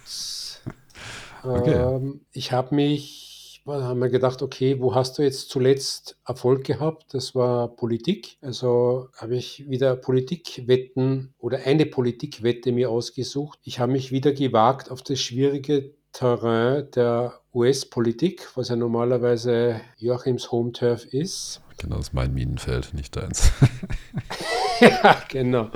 okay. 1.45 1.75
ähm, 1.75 2.21
ich 2.33 2.53
habe 2.53 2.75
mich 2.75 3.33
haben 3.67 4.01
wir 4.01 4.09
gedacht, 4.09 4.43
okay, 4.43 4.81
wo 4.81 4.95
hast 4.95 5.19
du 5.19 5.23
jetzt 5.23 5.49
zuletzt 5.49 6.19
Erfolg 6.27 6.65
gehabt? 6.65 7.15
Das 7.15 7.35
war 7.35 7.69
Politik. 7.69 8.37
Also 8.41 9.09
habe 9.17 9.37
ich 9.37 9.69
wieder 9.69 9.95
Politikwetten 9.95 11.35
oder 11.39 11.61
eine 11.65 11.87
Politikwette 11.87 12.73
mir 12.73 12.91
ausgesucht. 12.91 13.61
Ich 13.63 13.79
habe 13.79 13.93
mich 13.93 14.11
wieder 14.11 14.33
gewagt 14.33 14.91
auf 14.91 15.03
das 15.03 15.21
schwierige 15.21 15.95
Terrain 16.13 16.91
der 16.95 17.41
US-Politik, 17.55 18.49
was 18.57 18.69
ja 18.69 18.77
normalerweise 18.77 19.81
Joachims 19.97 20.51
Home 20.51 20.73
Turf 20.73 21.07
ist. 21.07 21.63
Genau, 21.79 21.97
das 21.97 22.09
ist 22.09 22.15
mein 22.15 22.35
Minenfeld, 22.35 22.93
nicht 22.95 23.17
deins. 23.17 23.51
ja, 25.03 25.23
genau. 25.29 25.71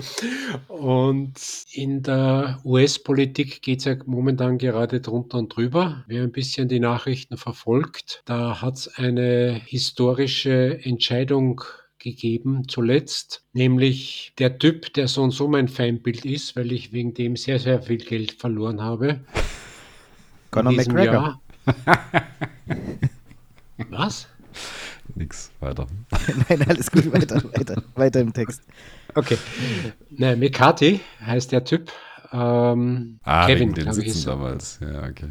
Und 0.69 1.35
in 1.73 2.03
der 2.03 2.61
US-Politik 2.65 3.63
geht 3.63 3.79
es 3.81 3.85
ja 3.85 3.97
momentan 4.05 4.59
gerade 4.59 5.01
drunter 5.01 5.39
und 5.39 5.55
drüber. 5.55 6.05
Wer 6.09 6.25
ein 6.25 6.33
bisschen 6.33 6.69
die 6.69 6.81
Nachrichten 6.81 7.37
verfolgt, 7.37 8.23
da 8.25 8.61
hat 8.61 8.75
es 8.75 8.89
eine 8.97 9.61
historische 9.65 10.81
Entscheidung 10.83 11.63
gegeben 11.99 12.69
zuletzt, 12.69 13.45
nämlich 13.53 14.33
der 14.39 14.59
Typ, 14.59 14.93
der 14.95 15.09
so 15.09 15.23
und 15.23 15.31
so 15.31 15.49
mein 15.49 15.69
Feindbild 15.69 16.25
ist, 16.25 16.57
weil 16.57 16.73
ich 16.73 16.93
wegen 16.93 17.15
dem 17.15 17.37
sehr, 17.37 17.59
sehr 17.59 17.83
viel 17.83 17.99
Geld 17.99 18.33
verloren 18.33 18.81
habe. 18.83 19.21
Conor 20.51 20.73
McGregor. 20.73 21.41
Was? 23.91 24.29
Nix, 25.17 25.51
weiter. 25.61 25.87
Nein, 26.49 26.69
alles 26.69 26.91
gut, 26.91 27.11
weiter, 27.11 27.43
weiter, 27.43 27.83
weiter 27.95 28.21
im 28.21 28.35
Text. 28.35 28.63
Okay. 29.15 29.39
Ne, 30.11 30.37
McCarthy 30.37 31.01
heißt 31.25 31.53
der 31.53 31.65
Typ. 31.65 31.91
Ähm, 32.33 33.19
ah, 33.25 33.47
Kevin, 33.47 33.75
wegen 33.75 33.87
den 33.87 33.93
Sitzen 33.95 34.27
damals. 34.27 34.79
Ja, 34.83 35.09
okay. 35.09 35.31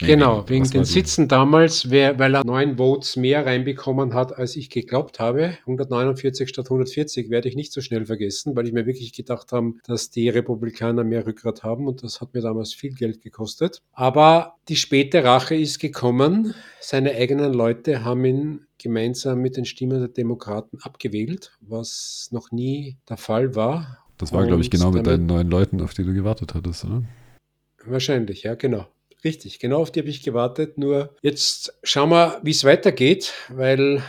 Genau, 0.00 0.48
wegen 0.48 0.68
den 0.70 0.84
Sitzen 0.84 1.28
damals, 1.28 1.90
weil 1.90 2.34
er 2.34 2.44
neun 2.44 2.76
Votes 2.76 3.16
mehr 3.16 3.46
reinbekommen 3.46 4.14
hat, 4.14 4.36
als 4.36 4.56
ich 4.56 4.70
geglaubt 4.70 5.20
habe. 5.20 5.58
149 5.60 6.48
statt 6.48 6.66
140 6.66 7.30
werde 7.30 7.48
ich 7.48 7.56
nicht 7.56 7.72
so 7.72 7.80
schnell 7.80 8.06
vergessen, 8.06 8.56
weil 8.56 8.66
ich 8.66 8.72
mir 8.72 8.86
wirklich 8.86 9.12
gedacht 9.12 9.52
habe, 9.52 9.74
dass 9.86 10.10
die 10.10 10.28
Republikaner 10.28 11.04
mehr 11.04 11.26
Rückgrat 11.26 11.62
haben 11.62 11.86
und 11.86 12.02
das 12.02 12.20
hat 12.20 12.34
mir 12.34 12.40
damals 12.40 12.72
viel 12.72 12.94
Geld 12.94 13.22
gekostet. 13.22 13.82
Aber 13.92 14.56
die 14.68 14.76
späte 14.76 15.24
Rache 15.24 15.54
ist 15.54 15.78
gekommen. 15.78 16.54
Seine 16.80 17.12
eigenen 17.12 17.52
Leute 17.52 18.04
haben 18.04 18.24
ihn 18.24 18.66
gemeinsam 18.78 19.40
mit 19.40 19.56
den 19.56 19.64
Stimmen 19.64 19.98
der 19.98 20.08
Demokraten 20.08 20.78
abgewählt, 20.80 21.52
was 21.60 22.28
noch 22.30 22.50
nie 22.50 22.96
der 23.08 23.18
Fall 23.18 23.54
war. 23.54 23.98
Das 24.16 24.32
war, 24.32 24.46
glaube 24.46 24.62
ich, 24.62 24.70
genau 24.70 24.90
mit 24.90 25.06
deinen 25.06 25.26
neuen 25.26 25.48
Leuten, 25.48 25.80
auf 25.80 25.94
die 25.94 26.04
du 26.04 26.12
gewartet 26.12 26.54
hattest, 26.54 26.84
oder? 26.84 27.02
Wahrscheinlich, 27.86 28.42
ja, 28.42 28.54
genau. 28.54 28.86
Richtig, 29.22 29.58
genau 29.58 29.82
auf 29.82 29.90
die 29.90 30.00
habe 30.00 30.08
ich 30.08 30.22
gewartet. 30.22 30.78
Nur 30.78 31.14
jetzt 31.20 31.78
schauen 31.82 32.10
wir, 32.10 32.40
wie 32.42 32.50
es 32.50 32.64
weitergeht, 32.64 33.34
weil 33.48 34.02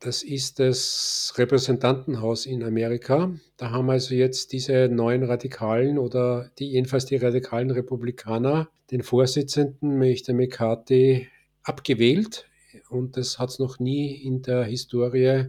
das 0.00 0.22
ist 0.22 0.58
das 0.58 1.34
Repräsentantenhaus 1.36 2.46
in 2.46 2.62
Amerika. 2.62 3.34
Da 3.56 3.70
haben 3.70 3.90
also 3.90 4.14
jetzt 4.14 4.52
diese 4.52 4.88
neuen 4.88 5.24
Radikalen 5.24 5.98
oder 5.98 6.50
die 6.58 6.70
jedenfalls 6.70 7.06
die 7.06 7.16
radikalen 7.16 7.70
Republikaner 7.70 8.68
den 8.90 9.02
Vorsitzenden, 9.02 9.98
Mr. 9.98 10.32
McCarthy, 10.32 11.28
abgewählt. 11.62 12.46
Und 12.88 13.16
das 13.16 13.38
hat 13.38 13.50
es 13.50 13.58
noch 13.58 13.78
nie 13.78 14.14
in 14.14 14.42
der 14.42 14.64
Historie 14.64 15.46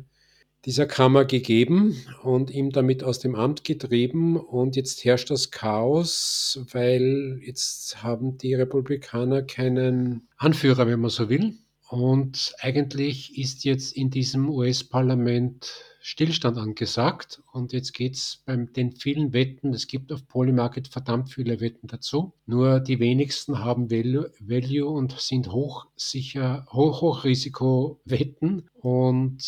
dieser 0.66 0.86
Kammer 0.86 1.26
gegeben 1.26 1.96
und 2.24 2.50
ihm 2.52 2.72
damit 2.72 3.04
aus 3.04 3.20
dem 3.20 3.36
Amt 3.36 3.64
getrieben. 3.64 4.38
Und 4.38 4.76
jetzt 4.76 5.06
herrscht 5.06 5.30
das 5.30 5.52
Chaos, 5.52 6.60
weil 6.72 7.40
jetzt 7.44 8.04
haben 8.04 8.38
die 8.38 8.54
Republikaner 8.54 9.44
keinen 9.44 10.28
Anführer, 10.38 10.88
wenn 10.88 11.00
man 11.00 11.10
so 11.10 11.30
will. 11.30 11.58
Und 11.90 12.54
eigentlich 12.60 13.38
ist 13.38 13.64
jetzt 13.64 13.96
in 13.96 14.10
diesem 14.10 14.50
US-Parlament 14.50 15.72
Stillstand 16.10 16.58
angesagt. 16.58 17.42
Und 17.52 17.74
jetzt 17.74 17.94
geht 17.94 18.16
es 18.16 18.42
bei 18.46 18.56
den 18.56 18.94
vielen 18.94 19.34
Wetten, 19.34 19.74
es 19.74 19.88
gibt 19.88 20.14
auf 20.14 20.26
Polymarket 20.26 20.88
verdammt 20.88 21.34
viele 21.34 21.60
Wetten 21.60 21.88
dazu. 21.88 22.32
Nur 22.46 22.80
die 22.80 23.02
wenigsten 23.02 23.60
haben 23.60 23.92
Value, 23.92 24.86
und 24.86 25.20
sind 25.20 25.52
hochsicher, 25.52 26.66
hoch, 26.72 27.02
Hochrisiko-Wetten. 27.02 28.70
Und 28.76 29.44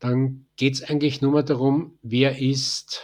dann 0.00 0.46
geht 0.56 0.74
es 0.74 0.82
eigentlich 0.82 1.22
nur 1.22 1.30
mal 1.30 1.44
darum, 1.44 1.96
wer 2.02 2.36
ist 2.36 3.00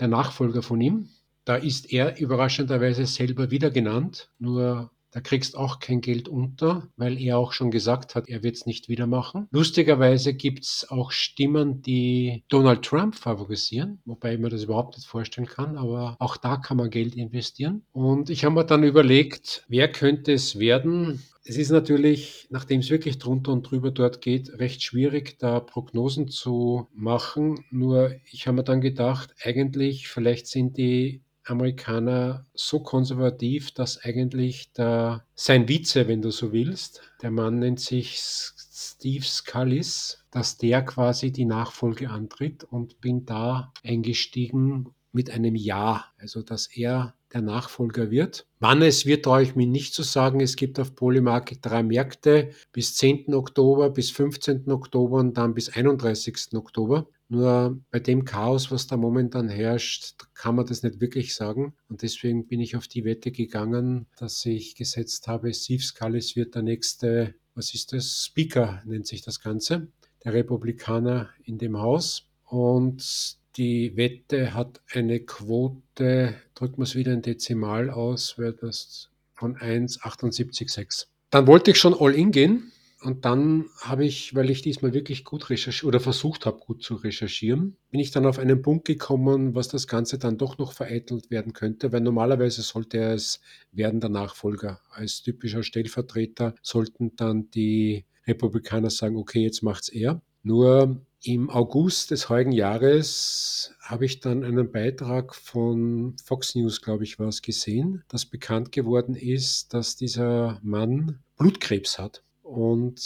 der 0.00 0.08
Nachfolger 0.08 0.62
von 0.62 0.80
ihm. 0.80 1.10
Da 1.44 1.56
ist 1.56 1.92
er 1.92 2.18
überraschenderweise 2.18 3.04
selber 3.04 3.50
wieder 3.50 3.70
genannt. 3.70 4.30
Nur 4.38 4.90
da 5.10 5.20
kriegst 5.20 5.56
auch 5.56 5.80
kein 5.80 6.00
Geld 6.00 6.28
unter, 6.28 6.88
weil 6.96 7.20
er 7.20 7.38
auch 7.38 7.52
schon 7.52 7.70
gesagt 7.70 8.14
hat, 8.14 8.28
er 8.28 8.42
wird 8.42 8.56
es 8.56 8.66
nicht 8.66 8.88
wieder 8.88 9.06
machen. 9.06 9.48
Lustigerweise 9.50 10.34
gibt 10.34 10.64
es 10.64 10.86
auch 10.88 11.12
Stimmen, 11.12 11.82
die 11.82 12.44
Donald 12.48 12.84
Trump 12.84 13.14
favorisieren, 13.14 14.00
wobei 14.04 14.34
ich 14.34 14.40
mir 14.40 14.50
das 14.50 14.64
überhaupt 14.64 14.96
nicht 14.96 15.06
vorstellen 15.06 15.46
kann, 15.46 15.76
aber 15.76 16.16
auch 16.18 16.36
da 16.36 16.56
kann 16.56 16.76
man 16.76 16.90
Geld 16.90 17.14
investieren. 17.14 17.82
Und 17.92 18.30
ich 18.30 18.44
habe 18.44 18.54
mir 18.54 18.64
dann 18.64 18.84
überlegt, 18.84 19.64
wer 19.68 19.90
könnte 19.90 20.32
es 20.32 20.58
werden? 20.58 21.22
Es 21.44 21.56
ist 21.56 21.70
natürlich, 21.70 22.46
nachdem 22.50 22.80
es 22.80 22.90
wirklich 22.90 23.18
drunter 23.18 23.52
und 23.52 23.62
drüber 23.62 23.90
dort 23.90 24.20
geht, 24.20 24.58
recht 24.58 24.82
schwierig, 24.82 25.38
da 25.38 25.60
Prognosen 25.60 26.28
zu 26.28 26.88
machen. 26.92 27.64
Nur 27.70 28.16
ich 28.30 28.46
habe 28.46 28.58
mir 28.58 28.64
dann 28.64 28.82
gedacht, 28.82 29.34
eigentlich, 29.42 30.08
vielleicht 30.08 30.46
sind 30.46 30.76
die 30.76 31.22
Amerikaner 31.48 32.46
so 32.54 32.80
konservativ, 32.80 33.72
dass 33.72 33.98
eigentlich 34.04 34.72
der, 34.72 35.24
sein 35.34 35.68
Vize, 35.68 36.08
wenn 36.08 36.22
du 36.22 36.30
so 36.30 36.52
willst, 36.52 37.02
der 37.22 37.30
Mann 37.30 37.58
nennt 37.58 37.80
sich 37.80 38.18
Steve 38.20 39.24
Scullis, 39.24 40.24
dass 40.30 40.58
der 40.58 40.84
quasi 40.84 41.32
die 41.32 41.44
Nachfolge 41.44 42.10
antritt 42.10 42.64
und 42.64 43.00
bin 43.00 43.24
da 43.24 43.72
eingestiegen 43.82 44.94
mit 45.12 45.30
einem 45.30 45.54
Ja, 45.54 46.06
also 46.18 46.42
dass 46.42 46.66
er 46.66 47.14
der 47.32 47.42
Nachfolger 47.42 48.10
wird. 48.10 48.46
Wann 48.58 48.82
es 48.82 49.06
wird, 49.06 49.24
traue 49.24 49.42
ich 49.42 49.54
mir 49.54 49.66
nicht 49.66 49.94
zu 49.94 50.02
sagen. 50.02 50.40
Es 50.40 50.56
gibt 50.56 50.80
auf 50.80 50.94
Polymarket 50.94 51.58
drei 51.62 51.82
Märkte 51.82 52.50
bis 52.72 52.96
10. 52.96 53.34
Oktober, 53.34 53.90
bis 53.90 54.10
15. 54.10 54.70
Oktober 54.70 55.18
und 55.18 55.36
dann 55.36 55.54
bis 55.54 55.68
31. 55.70 56.54
Oktober. 56.54 57.08
Nur 57.28 57.78
bei 57.90 58.00
dem 58.00 58.24
Chaos, 58.24 58.70
was 58.70 58.86
da 58.86 58.96
momentan 58.96 59.50
herrscht, 59.50 60.14
kann 60.32 60.54
man 60.54 60.64
das 60.64 60.82
nicht 60.82 61.00
wirklich 61.00 61.34
sagen. 61.34 61.74
Und 61.88 62.00
deswegen 62.02 62.46
bin 62.46 62.60
ich 62.60 62.74
auf 62.74 62.88
die 62.88 63.04
Wette 63.04 63.30
gegangen, 63.30 64.06
dass 64.16 64.44
ich 64.46 64.74
gesetzt 64.74 65.28
habe, 65.28 65.52
Steve 65.52 65.82
Scullis 65.82 66.36
wird 66.36 66.54
der 66.54 66.62
nächste, 66.62 67.34
was 67.54 67.74
ist 67.74 67.92
das? 67.92 68.24
Speaker 68.24 68.82
nennt 68.86 69.06
sich 69.06 69.20
das 69.20 69.40
Ganze, 69.40 69.88
der 70.24 70.32
Republikaner 70.32 71.28
in 71.44 71.58
dem 71.58 71.78
Haus. 71.78 72.24
Und 72.46 73.37
die 73.58 73.96
Wette 73.96 74.54
hat 74.54 74.80
eine 74.92 75.20
Quote, 75.20 76.34
drücken 76.54 76.78
wir 76.78 76.84
es 76.84 76.94
wieder 76.94 77.12
in 77.12 77.22
Dezimal 77.22 77.90
aus, 77.90 78.38
wäre 78.38 78.54
das 78.54 79.10
von 79.34 79.56
1,786. 79.56 81.08
Dann 81.30 81.46
wollte 81.46 81.72
ich 81.72 81.78
schon 81.78 81.94
all 81.94 82.14
in 82.14 82.30
gehen 82.30 82.72
und 83.02 83.24
dann 83.24 83.66
habe 83.80 84.04
ich, 84.04 84.34
weil 84.34 84.48
ich 84.50 84.62
diesmal 84.62 84.94
wirklich 84.94 85.24
gut 85.24 85.50
recherchiert 85.50 85.84
oder 85.84 86.00
versucht 86.00 86.46
habe, 86.46 86.58
gut 86.58 86.82
zu 86.82 86.94
recherchieren, 86.94 87.76
bin 87.90 88.00
ich 88.00 88.12
dann 88.12 88.26
auf 88.26 88.38
einen 88.38 88.62
Punkt 88.62 88.86
gekommen, 88.86 89.54
was 89.54 89.68
das 89.68 89.86
Ganze 89.86 90.18
dann 90.18 90.38
doch 90.38 90.58
noch 90.58 90.72
vereitelt 90.72 91.30
werden 91.30 91.52
könnte, 91.52 91.92
weil 91.92 92.00
normalerweise 92.00 92.62
sollte 92.62 92.98
es 92.98 93.40
werden 93.72 94.00
der 94.00 94.10
Nachfolger. 94.10 94.80
Als 94.90 95.22
typischer 95.22 95.62
Stellvertreter 95.62 96.54
sollten 96.62 97.14
dann 97.16 97.50
die 97.50 98.04
Republikaner 98.26 98.90
sagen, 98.90 99.16
okay, 99.16 99.42
jetzt 99.42 99.62
macht's 99.62 99.88
er. 99.88 100.22
Nur 100.42 101.00
im 101.22 101.50
August 101.50 102.10
des 102.10 102.28
heutigen 102.28 102.52
Jahres 102.52 103.74
habe 103.80 104.04
ich 104.04 104.20
dann 104.20 104.44
einen 104.44 104.70
Beitrag 104.70 105.34
von 105.34 106.16
Fox 106.24 106.54
News, 106.54 106.80
glaube 106.80 107.04
ich, 107.04 107.18
war 107.18 107.28
es 107.28 107.42
gesehen, 107.42 108.04
dass 108.08 108.26
bekannt 108.26 108.72
geworden 108.72 109.14
ist, 109.14 109.74
dass 109.74 109.96
dieser 109.96 110.60
Mann 110.62 111.20
Blutkrebs 111.36 111.98
hat. 111.98 112.22
Und 112.42 112.98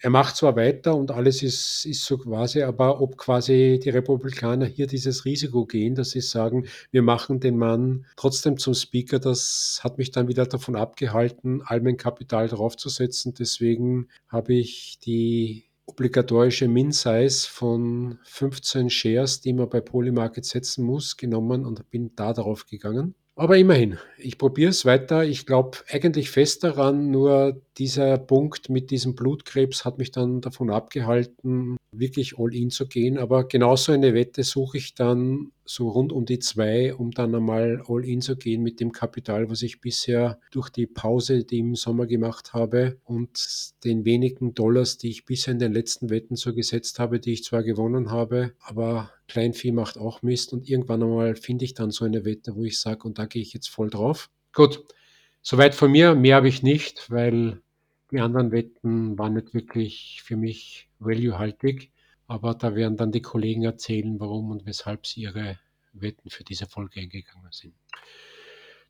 er 0.00 0.10
macht 0.10 0.36
zwar 0.36 0.54
weiter 0.54 0.94
und 0.94 1.10
alles 1.10 1.42
ist, 1.42 1.84
ist 1.84 2.04
so 2.04 2.16
quasi, 2.16 2.62
aber 2.62 3.00
ob 3.00 3.16
quasi 3.16 3.80
die 3.82 3.90
Republikaner 3.90 4.66
hier 4.66 4.86
dieses 4.86 5.24
Risiko 5.24 5.66
gehen, 5.66 5.96
dass 5.96 6.10
sie 6.10 6.20
sagen, 6.20 6.68
wir 6.92 7.02
machen 7.02 7.40
den 7.40 7.56
Mann 7.56 8.06
trotzdem 8.14 8.58
zum 8.58 8.74
Speaker, 8.74 9.18
das 9.18 9.80
hat 9.82 9.98
mich 9.98 10.12
dann 10.12 10.28
wieder 10.28 10.46
davon 10.46 10.76
abgehalten, 10.76 11.62
all 11.64 11.80
mein 11.80 11.96
Kapital 11.96 12.46
draufzusetzen. 12.46 13.34
Deswegen 13.34 14.06
habe 14.28 14.54
ich 14.54 15.00
die 15.04 15.64
obligatorische 15.86 16.68
Min-Size 16.68 17.48
von 17.48 18.18
15 18.24 18.90
Shares, 18.90 19.40
die 19.40 19.52
man 19.52 19.68
bei 19.68 19.80
Polymarket 19.80 20.44
setzen 20.44 20.84
muss, 20.84 21.16
genommen 21.16 21.64
und 21.64 21.88
bin 21.90 22.14
da 22.14 22.32
darauf 22.32 22.66
gegangen. 22.66 23.14
Aber 23.34 23.56
immerhin, 23.56 23.98
ich 24.18 24.36
probiere 24.36 24.70
es 24.70 24.84
weiter. 24.84 25.24
Ich 25.24 25.46
glaube 25.46 25.78
eigentlich 25.88 26.30
fest 26.30 26.64
daran, 26.64 27.10
nur 27.10 27.62
dieser 27.78 28.18
Punkt 28.18 28.68
mit 28.68 28.90
diesem 28.90 29.14
Blutkrebs 29.14 29.84
hat 29.84 29.98
mich 29.98 30.10
dann 30.10 30.40
davon 30.40 30.70
abgehalten, 30.70 31.76
wirklich 31.90 32.38
all 32.38 32.54
in 32.54 32.70
zu 32.70 32.86
gehen. 32.86 33.18
Aber 33.18 33.48
genauso 33.48 33.92
eine 33.92 34.14
Wette 34.14 34.42
suche 34.42 34.78
ich 34.78 34.94
dann 34.94 35.52
so 35.64 35.88
rund 35.88 36.12
um 36.12 36.26
die 36.26 36.38
zwei, 36.38 36.94
um 36.94 37.12
dann 37.12 37.34
einmal 37.34 37.82
all 37.86 38.04
in 38.04 38.20
zu 38.20 38.36
gehen 38.36 38.62
mit 38.62 38.80
dem 38.80 38.92
Kapital, 38.92 39.48
was 39.48 39.62
ich 39.62 39.80
bisher 39.80 40.38
durch 40.50 40.68
die 40.68 40.86
Pause, 40.86 41.44
die 41.44 41.56
ich 41.56 41.60
im 41.60 41.74
Sommer 41.74 42.06
gemacht 42.06 42.52
habe 42.52 42.98
und 43.04 43.74
den 43.84 44.04
wenigen 44.04 44.54
Dollars, 44.54 44.98
die 44.98 45.10
ich 45.10 45.24
bisher 45.24 45.52
in 45.52 45.58
den 45.58 45.72
letzten 45.72 46.10
Wetten 46.10 46.36
so 46.36 46.54
gesetzt 46.54 46.98
habe, 46.98 47.20
die 47.20 47.32
ich 47.32 47.44
zwar 47.44 47.62
gewonnen 47.62 48.10
habe, 48.10 48.52
aber 48.60 49.10
Kleinvieh 49.28 49.72
macht 49.72 49.96
auch 49.96 50.20
Mist 50.22 50.52
und 50.52 50.68
irgendwann 50.68 51.02
einmal 51.02 51.36
finde 51.36 51.64
ich 51.64 51.74
dann 51.74 51.90
so 51.90 52.04
eine 52.04 52.24
Wette, 52.24 52.54
wo 52.54 52.64
ich 52.64 52.78
sage, 52.78 53.04
und 53.04 53.18
da 53.18 53.26
gehe 53.26 53.40
ich 53.40 53.54
jetzt 53.54 53.68
voll 53.68 53.88
drauf. 53.88 54.28
Gut, 54.52 54.84
soweit 55.42 55.74
von 55.74 55.90
mir. 55.90 56.14
Mehr 56.14 56.36
habe 56.36 56.48
ich 56.48 56.62
nicht, 56.62 57.10
weil 57.10 57.60
die 58.10 58.20
anderen 58.20 58.52
Wetten 58.52 59.18
waren 59.18 59.34
nicht 59.34 59.52
wirklich 59.54 60.22
für 60.24 60.36
mich 60.36 60.88
value-haltig. 60.98 61.90
Aber 62.26 62.54
da 62.54 62.74
werden 62.74 62.96
dann 62.96 63.12
die 63.12 63.22
Kollegen 63.22 63.64
erzählen, 63.64 64.18
warum 64.18 64.50
und 64.50 64.64
weshalb 64.64 65.06
sie 65.06 65.22
ihre 65.22 65.58
Wetten 65.92 66.30
für 66.30 66.44
diese 66.44 66.66
Folge 66.66 67.00
eingegangen 67.00 67.48
sind. 67.50 67.74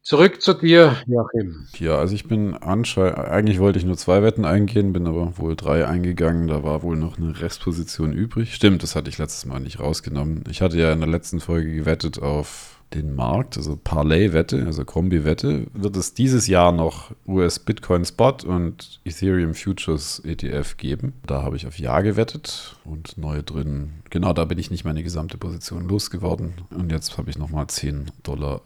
Zurück 0.03 0.43
zu 0.43 0.55
dir, 0.55 0.97
Joachim. 1.07 1.69
Ja, 1.79 1.99
also 1.99 2.17
ich 2.17 2.27
bin 2.27 2.55
anscheinend, 2.55 3.19
eigentlich 3.19 3.61
wollte 3.61 3.79
ich 3.79 3.85
nur 3.85 3.97
zwei 3.97 4.25
Wetten 4.25 4.45
eingehen, 4.45 4.93
bin 4.93 5.07
aber 5.07 5.39
wohl 5.39 5.55
drei 5.55 5.87
eingegangen. 5.87 6.49
Da 6.49 6.65
war 6.65 6.83
wohl 6.83 6.97
noch 6.97 7.19
eine 7.19 7.41
Restposition 7.41 8.13
übrig. 8.13 8.53
Stimmt, 8.53 8.83
das 8.83 8.97
hatte 8.97 9.09
ich 9.09 9.19
letztes 9.19 9.47
Mal 9.47 9.61
nicht 9.61 9.79
rausgenommen. 9.79 10.43
Ich 10.51 10.61
hatte 10.61 10.77
ja 10.77 10.93
in 10.93 10.99
der 10.99 11.09
letzten 11.09 11.39
Folge 11.39 11.73
gewettet 11.73 12.21
auf 12.21 12.82
den 12.95 13.15
Markt, 13.15 13.57
also 13.57 13.77
Parlay-Wette, 13.77 14.65
also 14.67 14.85
Kombi-Wette, 14.85 15.67
wird 15.73 15.97
es 15.97 16.15
dieses 16.15 16.47
Jahr 16.47 16.73
noch 16.73 17.13
US 17.27 17.59
Bitcoin 17.59 18.05
Spot 18.05 18.37
und 18.47 19.01
Ethereum 19.05 19.55
Futures 19.55 20.21
ETF 20.25 20.77
geben. 20.77 21.15
Da 21.27 21.43
habe 21.43 21.57
ich 21.57 21.67
auf 21.67 21.79
Ja 21.79 22.01
gewettet 22.01 22.77
und 22.85 23.19
neu 23.19 23.43
drin. 23.43 23.95
Genau, 24.11 24.33
da 24.33 24.45
bin 24.45 24.59
ich 24.59 24.71
nicht 24.71 24.85
meine 24.85 25.03
gesamte 25.03 25.39
Position 25.39 25.89
losgeworden. 25.89 26.55
Und 26.71 26.93
jetzt 26.93 27.19
habe 27.19 27.31
ich 27.31 27.39
nochmal 27.39 27.67
10,50 27.67 28.07
Dollar 28.23 28.61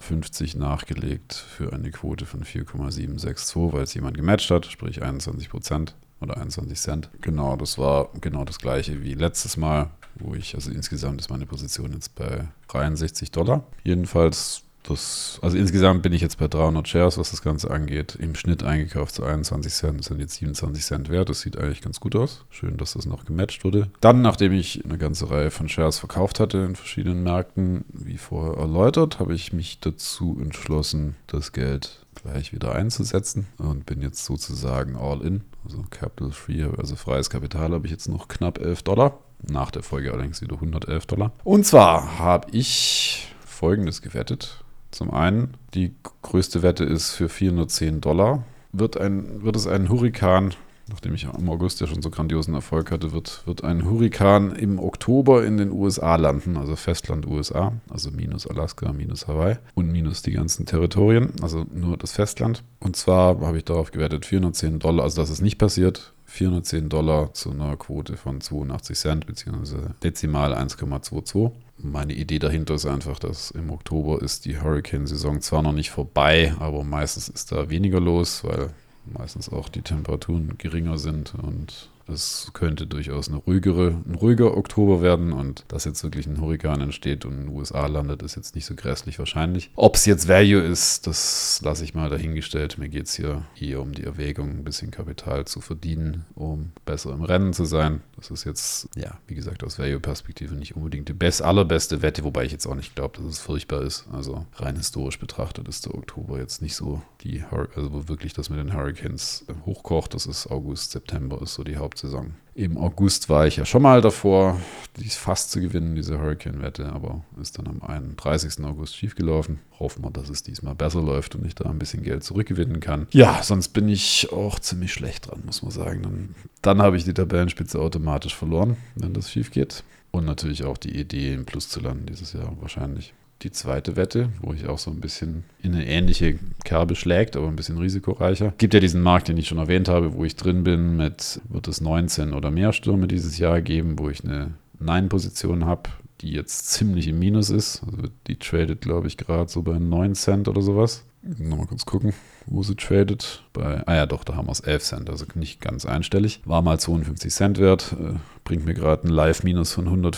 nachgelegt 0.57 1.35
für 1.35 1.73
eine 1.73 1.91
Quote 1.91 2.27
von 2.27 2.45
4,762, 2.45 3.73
weil 3.73 3.83
es 3.83 3.95
jemand 3.95 4.17
gematcht 4.17 4.51
hat, 4.51 4.67
sprich 4.67 5.03
21 5.03 5.51
Prozent 5.51 5.95
oder 6.21 6.37
21 6.37 6.79
Cent. 6.79 7.11
Genau, 7.21 7.57
das 7.57 7.79
war 7.79 8.09
genau 8.21 8.45
das 8.45 8.59
gleiche 8.59 9.03
wie 9.03 9.15
letztes 9.15 9.57
Mal 9.57 9.91
wo 10.19 10.35
ich, 10.35 10.55
also 10.55 10.71
insgesamt 10.71 11.21
ist 11.21 11.31
meine 11.31 11.47
Position 11.47 11.93
jetzt 11.93 12.15
bei 12.15 12.49
63 12.69 13.31
Dollar. 13.31 13.65
Jedenfalls, 13.85 14.63
das, 14.89 15.39
also 15.43 15.57
insgesamt 15.57 16.03
bin 16.03 16.13
ich 16.13 16.23
jetzt 16.23 16.39
bei 16.39 16.47
300 16.47 16.87
Shares, 16.87 17.19
was 17.19 17.31
das 17.31 17.43
Ganze 17.43 17.71
angeht. 17.71 18.17
Im 18.21 18.35
Schnitt 18.35 18.63
eingekauft 18.63 19.15
zu 19.15 19.25
21 19.25 19.73
Cent, 19.73 20.05
sind 20.05 20.21
jetzt 20.21 20.35
27 20.35 20.85
Cent 20.85 21.09
wert. 21.09 21.29
Das 21.29 21.41
sieht 21.41 21.59
eigentlich 21.59 21.83
ganz 21.83 21.99
gut 21.99 22.15
aus. 22.15 22.45
Schön, 22.51 22.77
dass 22.77 22.93
das 22.93 23.07
noch 23.07 23.25
gematcht 23.25 23.65
wurde. 23.65 23.91
Dann, 24.01 24.23
nachdem 24.23 24.53
ich 24.53 24.85
eine 24.85 24.99
ganze 24.99 25.31
Reihe 25.31 25.51
von 25.51 25.69
Shares 25.69 25.99
verkauft 25.99 26.39
hatte 26.41 26.59
in 26.59 26.77
verschiedenen 26.77 27.23
Märkten, 27.23 27.85
wie 27.93 28.19
vorher 28.19 28.57
erläutert, 28.59 29.19
habe 29.19 29.35
ich 29.35 29.53
mich 29.53 29.81
dazu 29.81 30.39
entschlossen, 30.41 31.17
das 31.27 31.53
Geld 31.53 32.07
gleich 32.15 32.53
wieder 32.53 32.75
einzusetzen 32.75 33.47
und 33.59 33.87
bin 33.87 34.03
jetzt 34.03 34.25
sozusagen 34.25 34.97
all 34.97 35.21
in. 35.23 35.43
Also 35.65 35.85
Capital 35.91 36.31
Free, 36.31 36.63
also 36.63 36.95
freies 36.95 37.29
Kapital 37.29 37.73
habe 37.73 37.87
ich 37.87 37.93
jetzt 37.93 38.09
noch 38.09 38.29
knapp 38.29 38.59
11 38.59 38.83
Dollar. 38.83 39.19
Nach 39.49 39.71
der 39.71 39.83
Folge 39.83 40.13
allerdings 40.13 40.43
wieder 40.43 40.55
111 40.55 41.07
Dollar. 41.07 41.33
Und 41.45 41.65
zwar 41.65 42.19
habe 42.19 42.49
ich 42.53 43.35
folgendes 43.45 44.03
gewettet. 44.03 44.65
Zum 44.91 45.11
einen, 45.13 45.55
die 45.75 45.95
größte 46.23 46.63
Wette 46.63 46.85
ist 46.85 47.13
für 47.13 47.29
410 47.29 48.01
Dollar. 48.01 48.45
Wird, 48.73 48.99
ein, 48.99 49.43
wird 49.43 49.57
es 49.57 49.67
einen 49.67 49.89
Hurrikan 49.89 50.55
nachdem 50.89 51.15
ich 51.15 51.25
im 51.25 51.49
August 51.49 51.81
ja 51.81 51.87
schon 51.87 52.03
so 52.03 52.11
grandiosen 52.11 52.55
Erfolg 52.55 52.91
hatte, 52.91 53.13
wird, 53.13 53.43
wird 53.47 53.65
ein 53.65 53.85
Hurrikan 53.85 54.55
im 54.55 54.79
Oktober 54.79 55.45
in 55.45 55.57
den 55.57 55.73
USA 55.73 56.17
landen, 56.17 56.57
also 56.57 56.77
Festland 56.77 57.27
USA, 57.27 57.73
also 57.91 58.11
minus 58.11 58.47
Alaska, 58.47 58.93
minus 58.93 59.27
Hawaii 59.27 59.57
und 59.75 59.91
minus 59.91 60.23
die 60.23 60.33
ganzen 60.33 60.67
Territorien, 60.67 61.33
also 61.43 61.67
nur 61.73 61.97
das 61.97 62.13
Festland. 62.13 62.63
Und 62.79 62.97
zwar 62.97 63.41
habe 63.41 63.59
ich 63.59 63.65
darauf 63.65 63.91
gewettet 63.91 64.27
410 64.27 64.79
Dollar, 64.79 65.05
also 65.05 65.21
das 65.21 65.31
ist 65.31 65.43
nicht 65.43 65.59
passiert, 65.59 66.13
410 66.27 66.89
Dollar 66.89 67.33
zu 67.33 67.51
einer 67.51 67.77
Quote 67.77 68.17
von 68.17 68.41
82 68.41 68.99
Cent, 68.99 69.27
beziehungsweise 69.27 69.95
dezimal 70.03 70.53
1,22. 70.55 71.53
Meine 71.79 72.15
Idee 72.15 72.39
dahinter 72.39 72.75
ist 72.75 72.87
einfach, 72.87 73.19
dass 73.19 73.51
im 73.51 73.71
Oktober 73.71 74.21
ist 74.23 74.45
die 74.45 74.61
Hurricane-Saison 74.61 75.41
zwar 75.41 75.63
noch 75.63 75.73
nicht 75.73 75.91
vorbei, 75.91 76.55
aber 76.59 76.85
meistens 76.85 77.29
ist 77.29 77.53
da 77.53 77.71
weniger 77.71 78.01
los, 78.01 78.45
weil 78.45 78.71
meistens 79.05 79.49
auch 79.49 79.69
die 79.69 79.83
Temperaturen 79.83 80.57
geringer 80.59 80.99
sind 80.99 81.35
und 81.35 81.91
es 82.09 82.51
könnte 82.53 82.87
durchaus 82.87 83.29
eine 83.29 83.39
ruhigere, 83.39 84.03
ein 84.07 84.15
ruhiger 84.15 84.57
Oktober 84.57 85.03
werden 85.03 85.33
und 85.33 85.65
dass 85.69 85.85
jetzt 85.85 86.03
wirklich 86.03 86.27
ein 86.27 86.41
Hurrikan 86.41 86.81
entsteht 86.81 87.25
und 87.25 87.35
in 87.35 87.41
den 87.47 87.49
USA 87.49 87.87
landet, 87.87 88.23
ist 88.23 88.37
jetzt 88.37 88.55
nicht 88.55 88.67
so 88.67 88.75
grässlich 88.75 89.19
wahrscheinlich. 89.19 89.71
Ob 89.77 89.97
es 89.97 90.07
jetzt 90.07 90.29
Value 90.29 90.61
ist, 90.61 91.07
das 91.07 91.61
lasse 91.63 91.85
ich 91.85 91.95
mal 91.95 92.09
dahingestellt. 92.09 92.79
Mir 92.79 92.89
geht 92.89 93.07
es 93.07 93.15
hier 93.15 93.45
eher 93.59 93.81
um 93.81 93.93
die 93.93 94.05
Erwägung, 94.05 94.51
ein 94.51 94.65
bisschen 94.65 94.91
Kapital 94.91 95.47
zu 95.47 95.61
verdienen, 95.61 96.25
um 96.35 96.73
besser 96.85 97.13
im 97.13 97.23
Rennen 97.23 97.53
zu 97.53 97.65
sein. 97.65 98.03
Das 98.17 98.31
ist 98.31 98.45
jetzt, 98.45 98.89
ja, 98.97 99.19
wie 99.27 99.35
gesagt, 99.35 99.65
aus 99.65 99.79
Value-Perspektive 99.79 100.55
nicht 100.55 100.77
unbedingt 100.77 101.09
die 101.09 101.13
best, 101.13 101.43
allerbeste 101.43 102.03
Wette, 102.03 102.25
wobei 102.25 102.45
ich 102.45 102.53
jetzt 102.53 102.67
auch 102.67 102.75
nicht 102.75 102.95
glaube, 102.95 103.19
dass 103.19 103.27
es 103.27 103.39
furchtbar 103.39 103.83
ist. 103.83 104.07
Also 104.13 104.47
rein 104.55 104.77
historisch 104.77 105.19
betrachtet 105.19 105.69
ist 105.69 105.87
der 105.87 105.95
Oktober 105.95 106.39
jetzt 106.39 106.63
nicht 106.63 106.77
so 106.77 107.03
die, 107.27 107.45
also 107.75 107.93
wo 107.93 108.09
wirklich 108.09 108.33
das 108.33 108.51
mit 108.51 108.59
den 108.59 108.75
Hurricanes 108.75 109.45
hochkocht. 109.65 110.15
Das 110.15 110.27
ist 110.27 110.47
August, 110.49 110.93
September 110.93 111.41
ist 111.43 111.55
so 111.55 111.65
die 111.65 111.77
Haupt 111.77 111.87
Hauptsaison. 111.87 112.35
Im 112.55 112.79
August 112.79 113.29
war 113.29 113.47
ich 113.47 113.57
ja 113.57 113.65
schon 113.65 113.83
mal 113.83 114.01
davor, 114.01 114.61
die 114.97 115.09
fast 115.09 115.51
zu 115.51 115.61
gewinnen, 115.61 115.95
diese 115.95 116.19
Hurricane-Wette, 116.19 116.87
aber 116.87 117.23
ist 117.41 117.59
dann 117.59 117.69
am 117.69 117.83
31. 117.83 118.65
August 118.65 118.97
schiefgelaufen. 118.97 119.61
Hoffen 119.79 120.03
wir, 120.03 120.11
dass 120.11 120.31
es 120.31 120.43
diesmal 120.43 120.75
besser 120.75 121.03
läuft 121.03 121.35
und 121.35 121.47
ich 121.47 121.55
da 121.55 121.69
ein 121.69 121.79
bisschen 121.79 122.03
Geld 122.03 122.25
zurückgewinnen 122.25 122.81
kann. 122.81 123.07
Ja, 123.11 123.43
sonst 123.43 123.69
bin 123.69 123.89
ich 123.89 124.33
auch 124.33 124.59
ziemlich 124.59 124.93
schlecht 124.93 125.31
dran, 125.31 125.43
muss 125.45 125.63
man 125.63 125.71
sagen. 125.71 126.03
Dann, 126.03 126.35
dann 126.63 126.83
habe 126.83 126.97
ich 126.97 127.05
die 127.05 127.15
Tabellenspitze 127.15 127.79
automatisch 127.79 128.35
verloren, 128.35 128.77
wenn 128.95 129.13
das 129.13 129.31
schief 129.31 129.51
geht. 129.51 129.85
Und 130.11 130.25
natürlich 130.25 130.65
auch 130.65 130.79
die 130.79 130.99
Idee, 130.99 131.35
im 131.35 131.45
Plus 131.45 131.69
zu 131.69 131.81
landen 131.81 132.07
dieses 132.07 132.33
Jahr 132.33 132.57
wahrscheinlich 132.61 133.13
die 133.43 133.51
zweite 133.51 133.97
Wette, 133.97 134.31
wo 134.41 134.53
ich 134.53 134.67
auch 134.67 134.79
so 134.79 134.91
ein 134.91 135.01
bisschen 135.01 135.45
in 135.63 135.75
eine 135.75 135.87
ähnliche 135.87 136.39
Kerbe 136.65 136.97
schlägt, 136.97 137.37
aber 137.37 137.49
ein 137.49 137.57
bisschen 137.57 137.79
risikoreicher. 137.79 138.55
Gibt 138.59 138.75
ja 138.75 138.81
diesen 138.81 139.03
Markt, 139.03 139.29
den 139.29 139.37
ich 139.37 139.47
schon 139.47 139.59
erwähnt 139.59 139.89
habe, 139.89 140.15
wo 140.15 140.25
ich 140.25 140.37
drin 140.37 140.65
bin 140.65 140.97
mit, 140.97 141.41
wird 141.49 141.69
es 141.69 141.81
19 141.81 142.33
oder 142.33 142.51
mehr 142.51 142.73
Stürme 142.73 143.09
dieses 143.09 143.39
Jahr 143.39 143.61
geben, 143.61 143.99
wo 143.99 144.09
ich 144.09 144.25
eine 144.25 144.55
Nein-Position 144.79 145.67
habe, 145.67 145.91
die 146.21 146.33
jetzt 146.33 146.71
ziemlich 146.71 147.09
im 147.09 147.19
Minus 147.19 147.51
ist. 147.51 147.83
Also 147.85 148.09
die 148.27 148.37
tradet, 148.37 148.81
glaube 148.81 149.07
ich, 149.07 149.17
gerade 149.17 149.51
so 149.51 149.63
bei 149.63 149.79
9 149.79 150.15
Cent 150.15 150.49
oder 150.49 150.63
sowas. 150.63 151.05
Nochmal 151.39 151.67
kurz 151.67 151.85
gucken, 151.85 152.13
wo 152.47 152.63
sie 152.63 152.77
tradet. 152.77 153.43
Bei, 153.53 153.83
ah 153.87 153.95
ja, 153.95 154.07
doch, 154.07 154.25
da 154.25 154.37
haben 154.37 154.47
wir 154.47 154.53
es 154.53 154.61
11 154.61 154.83
Cent, 154.83 155.11
also 155.11 155.27
nicht 155.35 155.61
ganz 155.61 155.85
einstellig. 155.85 156.41
War 156.45 156.63
mal 156.63 156.79
52 156.79 157.33
Cent 157.33 157.59
wert, 157.59 157.95
äh, 157.99 158.15
bringt 158.45 158.65
mir 158.65 158.75
gerade 158.75 159.07
ein 159.07 159.11
Live-Minus 159.11 159.73
von 159.73 159.87
100 159.87 160.17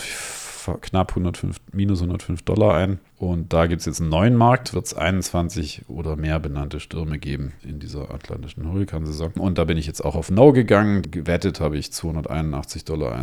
knapp 0.81 1.11
105, 1.11 1.57
minus 1.71 2.01
105 2.01 2.43
Dollar 2.43 2.75
ein. 2.75 2.99
Und 3.17 3.53
da 3.53 3.67
gibt 3.67 3.81
es 3.81 3.85
jetzt 3.85 4.01
einen 4.01 4.09
neuen 4.09 4.35
Markt, 4.35 4.73
wird 4.73 4.85
es 4.85 4.93
21 4.93 5.83
oder 5.87 6.15
mehr 6.15 6.39
benannte 6.39 6.79
Stürme 6.79 7.17
geben 7.19 7.53
in 7.63 7.79
dieser 7.79 8.11
atlantischen 8.11 8.71
Hurrikansaison. 8.71 9.33
Und 9.33 9.57
da 9.57 9.65
bin 9.65 9.77
ich 9.77 9.87
jetzt 9.87 10.03
auch 10.03 10.15
auf 10.15 10.29
No 10.29 10.51
gegangen. 10.51 11.09
Gewettet 11.09 11.59
habe 11.59 11.77
ich 11.77 11.87
281,61 11.87 12.85
Dollar 12.85 13.19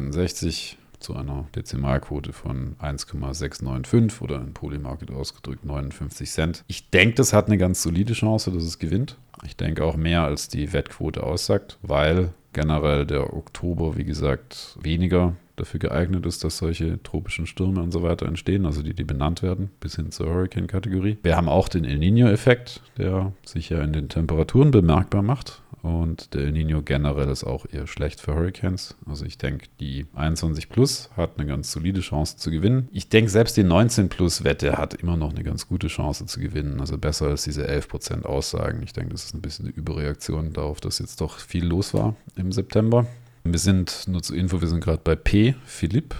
zu 1.00 1.14
einer 1.14 1.46
Dezimalquote 1.54 2.32
von 2.32 2.76
1,695 2.78 4.20
oder 4.22 4.36
in 4.36 4.54
Polymarket 4.54 5.10
ausgedrückt 5.10 5.64
59 5.64 6.30
Cent. 6.30 6.64
Ich 6.66 6.90
denke, 6.90 7.16
das 7.16 7.32
hat 7.32 7.46
eine 7.46 7.58
ganz 7.58 7.82
solide 7.82 8.12
Chance, 8.12 8.50
dass 8.50 8.64
es 8.64 8.78
gewinnt. 8.78 9.16
Ich 9.44 9.56
denke 9.56 9.84
auch 9.84 9.96
mehr, 9.96 10.22
als 10.22 10.48
die 10.48 10.72
Wettquote 10.72 11.22
aussagt, 11.22 11.78
weil 11.82 12.30
generell 12.52 13.04
der 13.04 13.34
Oktober, 13.34 13.96
wie 13.96 14.04
gesagt, 14.04 14.78
weniger 14.80 15.34
dafür 15.56 15.80
geeignet 15.80 16.26
ist, 16.26 16.44
dass 16.44 16.58
solche 16.58 17.02
tropischen 17.02 17.46
Stürme 17.46 17.82
und 17.82 17.90
so 17.90 18.02
weiter 18.02 18.26
entstehen, 18.26 18.66
also 18.66 18.82
die, 18.82 18.94
die 18.94 19.04
benannt 19.04 19.42
werden, 19.42 19.70
bis 19.80 19.96
hin 19.96 20.10
zur 20.10 20.28
Hurricane-Kategorie. 20.28 21.18
Wir 21.22 21.36
haben 21.36 21.48
auch 21.48 21.68
den 21.68 21.84
El 21.84 21.98
Nino-Effekt, 21.98 22.82
der 22.98 23.32
sich 23.44 23.70
ja 23.70 23.82
in 23.82 23.92
den 23.92 24.08
Temperaturen 24.08 24.70
bemerkbar 24.70 25.22
macht. 25.22 25.62
Und 25.86 26.34
der 26.34 26.42
El 26.42 26.50
Nino 26.50 26.82
generell 26.82 27.28
ist 27.28 27.44
auch 27.44 27.64
eher 27.70 27.86
schlecht 27.86 28.20
für 28.20 28.34
Hurricanes. 28.34 28.96
Also 29.08 29.24
ich 29.24 29.38
denke, 29.38 29.66
die 29.78 30.06
21 30.16 30.68
Plus 30.68 31.10
hat 31.16 31.38
eine 31.38 31.46
ganz 31.46 31.70
solide 31.70 32.00
Chance 32.00 32.38
zu 32.38 32.50
gewinnen. 32.50 32.88
Ich 32.90 33.08
denke, 33.08 33.30
selbst 33.30 33.56
die 33.56 33.62
19 33.62 34.08
Plus 34.08 34.42
Wette 34.42 34.78
hat 34.78 34.94
immer 34.94 35.16
noch 35.16 35.30
eine 35.30 35.44
ganz 35.44 35.68
gute 35.68 35.86
Chance 35.86 36.26
zu 36.26 36.40
gewinnen. 36.40 36.80
Also 36.80 36.98
besser 36.98 37.26
als 37.26 37.44
diese 37.44 37.70
11% 37.70 38.24
Aussagen. 38.24 38.82
Ich 38.82 38.94
denke, 38.94 39.12
das 39.12 39.26
ist 39.26 39.34
ein 39.34 39.42
bisschen 39.42 39.66
eine 39.66 39.76
Überreaktion 39.76 40.52
darauf, 40.52 40.80
dass 40.80 40.98
jetzt 40.98 41.20
doch 41.20 41.38
viel 41.38 41.64
los 41.64 41.94
war 41.94 42.16
im 42.34 42.50
September. 42.50 43.06
Wir 43.44 43.60
sind, 43.60 44.08
nur 44.08 44.24
zur 44.24 44.34
Info, 44.34 44.60
wir 44.60 44.66
sind 44.66 44.82
gerade 44.82 45.02
bei 45.04 45.14
P, 45.14 45.54
Philipp. 45.66 46.16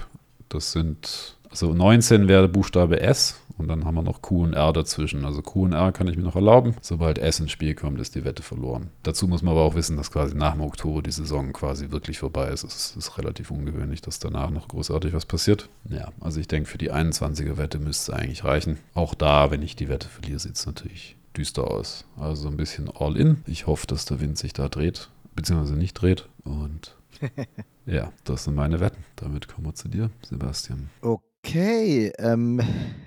Das 0.49 0.71
sind, 0.71 1.37
also 1.51 1.75
19 1.75 2.29
wäre 2.29 2.47
Buchstabe 2.47 3.01
S 3.01 3.41
Und 3.59 3.69
dann 3.69 3.85
haben 3.85 3.95
wir 3.95 4.03
noch 4.03 4.23
Q 4.23 4.45
und 4.45 4.53
R 4.55 4.73
dazwischen. 4.73 5.25
Also 5.25 5.43
Q 5.43 5.65
und 5.65 5.73
R 5.73 5.93
kann 5.93 6.09
ich 6.09 6.17
mir 6.17 6.23
noch 6.23 6.37
erlauben. 6.37 6.77
Sobald 6.81 7.19
S 7.19 7.41
ins 7.41 7.51
Spiel 7.51 7.75
kommt, 7.75 8.01
ist 8.01 8.15
die 8.15 8.25
Wette 8.25 8.43
verloren. 8.43 8.91
Dazu 9.03 9.27
muss 9.27 9.43
man 9.43 9.53
aber 9.53 9.63
auch 9.63 9.75
wissen, 9.75 9.97
dass 9.97 10.11
quasi 10.11 10.35
nach 10.35 10.53
dem 10.53 10.61
Oktober 10.61 11.03
die 11.03 11.11
Saison 11.11 11.53
quasi 11.53 11.91
wirklich 11.91 12.19
vorbei 12.19 12.49
ist. 12.49 12.65
Es 12.65 12.95
ist 12.97 13.19
relativ 13.19 13.51
ungewöhnlich, 13.51 14.03
dass 14.03 14.19
danach 14.19 14.51
noch 14.51 14.69
großartig 14.69 15.13
was 15.13 15.27
passiert. 15.27 15.69
Ja, 15.89 16.11
also 16.21 16.41
ich 16.41 16.49
denke, 16.49 16.69
für 16.69 16.79
die 16.79 16.93
21er 16.93 17.57
Wette 17.57 17.79
müsste 17.79 18.13
es 18.13 18.19
eigentlich 18.19 18.45
reichen. 18.45 18.79
Auch 18.95 19.15
da, 19.15 19.51
wenn 19.51 19.63
ich 19.63 19.77
die 19.77 19.89
Wette 19.89 20.09
verliere, 20.09 20.39
sieht 20.39 20.57
es 20.57 20.67
natürlich 20.67 21.17
düster 21.37 21.71
aus. 21.71 22.05
Also 22.17 22.49
ein 22.49 22.57
bisschen 22.57 22.91
all 22.91 23.17
in. 23.17 23.43
Ich 23.47 23.67
hoffe, 23.67 23.87
dass 23.87 24.05
der 24.05 24.21
Wind 24.21 24.39
sich 24.39 24.53
da 24.53 24.69
dreht, 24.69 25.11
beziehungsweise 25.35 25.77
nicht 25.77 25.95
dreht. 25.95 26.29
Und 26.45 26.97
ja, 27.87 28.13
das 28.25 28.45
sind 28.45 28.55
meine 28.55 28.81
Wetten. 28.81 29.05
Damit 29.17 29.49
kommen 29.49 29.67
wir 29.67 29.75
zu 29.75 29.89
dir, 29.89 30.11
Sebastian. 30.23 30.91
Okay, 31.01 31.26
ähm, 31.55 32.61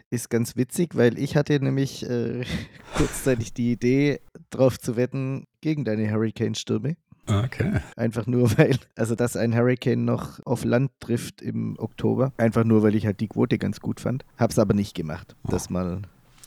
ist 0.09 0.29
ganz 0.29 0.55
witzig, 0.55 0.95
weil 0.95 1.17
ich 1.19 1.35
hatte 1.35 1.59
nämlich 1.59 2.07
äh, 2.09 2.43
kurzzeitig 2.95 3.53
die 3.53 3.71
Idee, 3.71 4.21
drauf 4.49 4.79
zu 4.79 4.95
wetten 4.95 5.45
gegen 5.61 5.85
deine 5.85 6.11
Hurricane-Stürme. 6.11 6.95
Okay. 7.27 7.73
Einfach 7.95 8.25
nur, 8.25 8.49
weil, 8.57 8.77
also 8.95 9.15
dass 9.15 9.35
ein 9.35 9.55
Hurricane 9.55 10.03
noch 10.03 10.39
auf 10.45 10.63
Land 10.63 10.91
trifft 10.99 11.41
im 11.41 11.77
Oktober. 11.77 12.33
Einfach 12.37 12.63
nur, 12.63 12.81
weil 12.83 12.95
ich 12.95 13.05
halt 13.05 13.19
die 13.19 13.27
Quote 13.27 13.57
ganz 13.57 13.79
gut 13.79 13.99
fand. 13.99 14.25
Hab's 14.37 14.57
aber 14.57 14.73
nicht 14.73 14.95
gemacht. 14.95 15.35
Das 15.43 15.69
mal. 15.69 16.01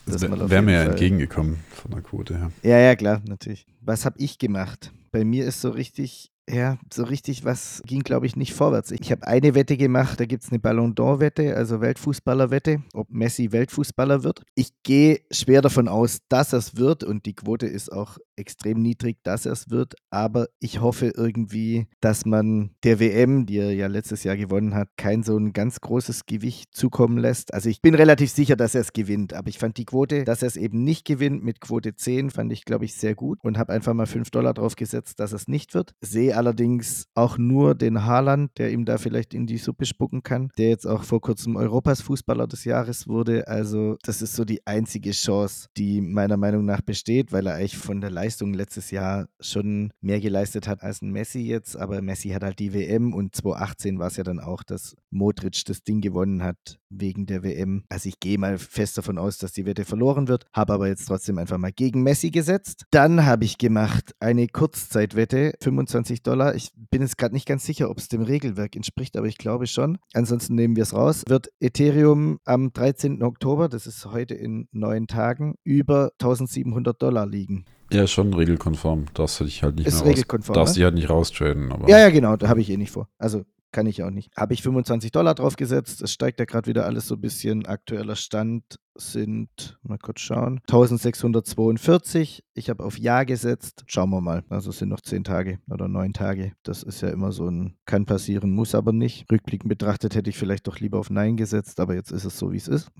Das 0.05 0.20
wäre 0.22 0.62
mir 0.62 0.72
ja 0.72 0.83
entgegengekommen 0.85 1.61
von 1.70 1.92
der 1.92 2.00
Quote 2.00 2.37
her. 2.37 2.50
Ja, 2.64 2.78
ja, 2.78 2.96
klar, 2.96 3.22
natürlich. 3.28 3.66
Was 3.81 4.05
habe 4.05 4.18
ich 4.18 4.38
gemacht? 4.38 4.92
Bei 5.12 5.24
mir 5.24 5.46
ist 5.46 5.61
so 5.61 5.70
richtig 5.70 6.32
ja, 6.50 6.78
so 6.92 7.05
richtig 7.05 7.44
was 7.44 7.83
ging, 7.87 8.00
glaube 8.00 8.26
ich, 8.26 8.35
nicht 8.35 8.52
vorwärts. 8.52 8.90
Ich 8.90 9.12
habe 9.12 9.26
eine 9.26 9.55
Wette 9.55 9.76
gemacht, 9.76 10.18
da 10.18 10.26
gibt 10.26 10.42
es 10.42 10.50
eine 10.50 10.59
Ballon 10.59 10.94
d'Or-Wette, 10.94 11.55
also 11.55 11.81
Weltfußballer-Wette, 11.81 12.83
ob 12.94 13.11
Messi 13.11 13.52
Weltfußballer 13.52 14.24
wird. 14.24 14.42
Ich 14.55 14.72
gehe 14.83 15.20
schwer 15.31 15.62
davon 15.62 15.88
aus, 15.88 16.18
dass 16.28 16.52
es 16.52 16.76
wird 16.76 17.05
und 17.05 17.26
die 17.26 17.35
Quote 17.35 17.66
ist 17.66 17.92
auch 17.92 18.18
extrem 18.37 18.81
niedrig, 18.81 19.18
dass 19.23 19.47
er 19.47 19.53
es 19.53 19.71
wird. 19.71 19.95
Aber 20.11 20.49
ich 20.59 20.81
hoffe 20.81 21.12
irgendwie, 21.14 21.87
dass 22.01 22.25
man 22.25 22.71
der 22.85 23.01
WM, 23.01 23.47
die 23.47 23.59
er 23.59 23.73
ja 23.73 23.87
letztes 23.87 24.25
Jahr 24.25 24.37
gewonnen 24.37 24.75
hat, 24.75 24.88
kein 24.97 25.23
so 25.23 25.37
ein 25.37 25.53
ganz 25.53 25.81
großes 25.81 26.27
Gewicht 26.27 26.75
zukommen 26.75 27.18
lässt. 27.18 27.55
Also 27.55 27.68
ich 27.68 27.81
bin 27.81 27.95
relativ 27.95 28.31
sicher, 28.31 28.57
dass 28.57 28.75
er 28.75 28.83
es 28.83 28.92
gewinnt, 28.92 29.33
aber 29.33 29.49
ich 29.49 29.59
fand 29.59 29.77
die 29.77 29.85
Quote, 29.85 30.25
dass 30.25 30.42
er 30.42 30.49
es 30.49 30.57
eben 30.57 30.85
nicht 30.85 31.05
gewinnt 31.05 31.42
mit 31.45 31.61
Quote 31.61 31.95
10, 31.95 32.31
fand 32.31 32.53
ich, 32.53 32.64
glaube 32.64 32.85
ich, 32.85 32.95
sehr 32.95 33.14
gut 33.14 33.38
und 33.42 33.59
habe 33.59 33.73
einfach 33.73 33.95
mal 33.95 34.07
5 34.07 34.31
Dollar 34.31 34.55
drauf 34.55 34.77
gesetzt, 34.77 35.21
dass 35.21 35.33
es 35.33 35.49
nicht 35.49 35.75
wird. 35.75 35.95
Sehe 36.01 36.37
allerdings 36.37 37.07
auch 37.14 37.38
nur 37.38 37.75
den 37.75 38.05
Haaland, 38.05 38.51
der 38.59 38.73
ihm 38.73 38.85
da 38.85 38.99
vielleicht 38.99 39.35
in 39.35 39.47
die 39.47 39.59
Suppe 39.59 39.87
spucken 39.87 40.23
kann, 40.23 40.51
der 40.59 40.68
jetzt 40.68 40.87
auch 40.87 41.05
vor 41.05 41.21
kurzem 41.21 41.57
Europas 41.57 42.01
Fußballer 42.01 42.47
des 42.47 42.64
Jahres 42.64 43.09
wurde. 43.09 43.49
Also 43.49 43.97
das 44.03 44.23
ist 44.23 44.35
so 44.35 44.45
die 44.45 44.66
einzige 44.66 45.11
Chance, 45.12 45.68
die 45.77 46.01
meiner 46.01 46.37
Meinung 46.37 46.64
nach 46.64 46.81
besteht, 46.81 47.33
weil 47.33 47.47
er 47.47 47.55
eigentlich 47.55 47.77
von 47.77 48.01
der 48.01 48.11
Leistung 48.11 48.23
letztes 48.40 48.90
Jahr 48.90 49.29
schon 49.40 49.92
mehr 50.01 50.21
geleistet 50.21 50.66
hat 50.68 50.83
als 50.83 51.03
ein 51.03 51.11
Messi 51.11 51.40
jetzt. 51.40 51.77
Aber 51.77 52.01
Messi 52.03 52.31
hat 52.31 52.42
halt 52.42 52.59
die 52.59 52.73
WM 52.73 53.12
und 53.12 53.35
2018 53.35 53.99
war 53.99 54.09
es 54.09 54.16
ja 54.16 54.25
dann 54.25 54.40
auch, 54.40 54.62
dass 54.62 54.97
Modric 55.11 55.64
das 55.66 55.83
Ding 55.83 56.01
gewonnen 56.01 56.42
hat 56.42 56.79
wegen 56.88 57.27
der 57.27 57.42
WM. 57.42 57.85
Also 57.88 58.09
ich 58.09 58.21
gehe 58.21 58.38
mal 58.38 58.59
fest 58.59 58.99
davon 58.99 59.18
aus, 59.18 59.38
dass 59.38 59.53
die 59.53 59.66
Wette 59.66 59.85
verloren 59.85 60.29
wird, 60.29 60.47
habe 60.53 60.73
aber 60.73 60.88
jetzt 60.88 61.07
trotzdem 61.07 61.38
einfach 61.38 61.59
mal 61.59 61.73
gegen 61.73 62.03
Messi 62.03 62.31
gesetzt. 62.31 62.85
Dann 62.90 63.25
habe 63.25 63.45
ich 63.45 63.59
gemacht 63.59 64.14
eine 64.21 64.47
Kurzzeitwette, 64.49 65.55
25 65.62 66.23
Dollar. 66.23 66.55
Ich 66.55 66.71
bin 66.90 67.03
jetzt 67.03 67.18
gerade 67.18 67.35
nicht 67.35 67.47
ganz 67.47 67.64
sicher, 67.64 67.90
ob 67.90 67.99
es 67.99 68.09
dem 68.09 68.23
Regelwerk 68.23 68.77
entspricht, 68.77 69.16
aber 69.16 69.27
ich 69.27 69.38
glaube 69.38 69.66
schon. 69.66 69.99
Ansonsten 70.12 70.55
nehmen 70.55 70.77
wir 70.77 70.83
es 70.83 70.95
raus. 70.95 71.25
Wird 71.27 71.49
Ethereum 71.61 72.38
am 72.45 72.73
13. 72.73 73.23
Oktober, 73.23 73.68
das 73.68 73.87
ist 73.87 74.07
heute 74.07 74.35
in 74.35 74.68
neun 74.73 75.07
Tagen, 75.07 75.57
über 75.64 76.12
1700 76.21 77.01
Dollar 77.01 77.27
liegen. 77.27 77.64
Ja, 77.92 78.07
schon 78.07 78.35
regelkonform. 78.35 79.07
Darfst 79.14 79.40
du 79.40 79.44
dich 79.44 79.62
halt 79.62 79.76
nicht 79.76 79.87
ist 79.87 80.05
regelkonform, 80.05 80.55
darfst 80.55 80.74
ne? 80.74 80.78
dich 80.78 80.85
halt 80.85 80.94
nicht 80.94 81.11
raustraden. 81.11 81.72
Aber 81.72 81.88
Ja, 81.88 81.98
ja, 81.98 82.11
genau, 82.11 82.37
da 82.37 82.48
habe 82.48 82.61
ich 82.61 82.70
eh 82.70 82.76
nicht 82.76 82.90
vor. 82.90 83.09
Also 83.18 83.44
kann 83.72 83.87
ich 83.87 84.02
auch 84.02 84.11
nicht. 84.11 84.31
Habe 84.37 84.52
ich 84.55 84.62
25 84.62 85.11
Dollar 85.12 85.35
drauf 85.35 85.57
gesetzt. 85.57 86.02
Es 86.02 86.12
steigt 86.12 86.38
ja 86.38 86.44
gerade 86.44 86.66
wieder 86.68 86.85
alles 86.85 87.09
so 87.09 87.14
ein 87.14 87.20
bisschen. 87.20 87.66
Aktueller 87.66 88.16
Stand 88.16 88.78
sind, 88.94 89.78
mal 89.83 89.96
kurz 89.96 90.20
schauen, 90.20 90.61
1642. 90.68 92.44
Ich 92.52 92.68
habe 92.68 92.85
auf 92.85 92.98
Ja 92.98 93.24
gesetzt. 93.24 93.85
Schauen 93.87 94.11
wir 94.11 94.20
mal. 94.20 94.44
Also 94.50 94.70
es 94.70 94.78
sind 94.78 94.90
noch 94.90 95.00
10 95.00 95.24
Tage 95.24 95.59
oder 95.70 95.88
9 95.88 96.12
Tage. 96.12 96.52
Das 96.62 96.83
ist 96.83 97.00
ja 97.00 97.09
immer 97.09 97.33
so 97.33 97.48
ein, 97.48 97.78
kann 97.87 98.05
passieren, 98.05 98.50
muss 98.50 98.74
aber 98.74 98.92
nicht. 98.92 99.24
Rückblickend 99.33 99.70
betrachtet 99.70 100.14
hätte 100.14 100.28
ich 100.28 100.37
vielleicht 100.37 100.66
doch 100.66 100.78
lieber 100.78 100.98
auf 100.98 101.09
Nein 101.09 101.38
gesetzt, 101.38 101.81
aber 101.81 101.94
jetzt 101.94 102.12
ist 102.12 102.24
es 102.24 102.38
so, 102.38 102.52
wie 102.52 102.59
es 102.59 102.68
ist. 102.68 102.90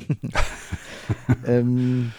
ähm, 1.47 2.13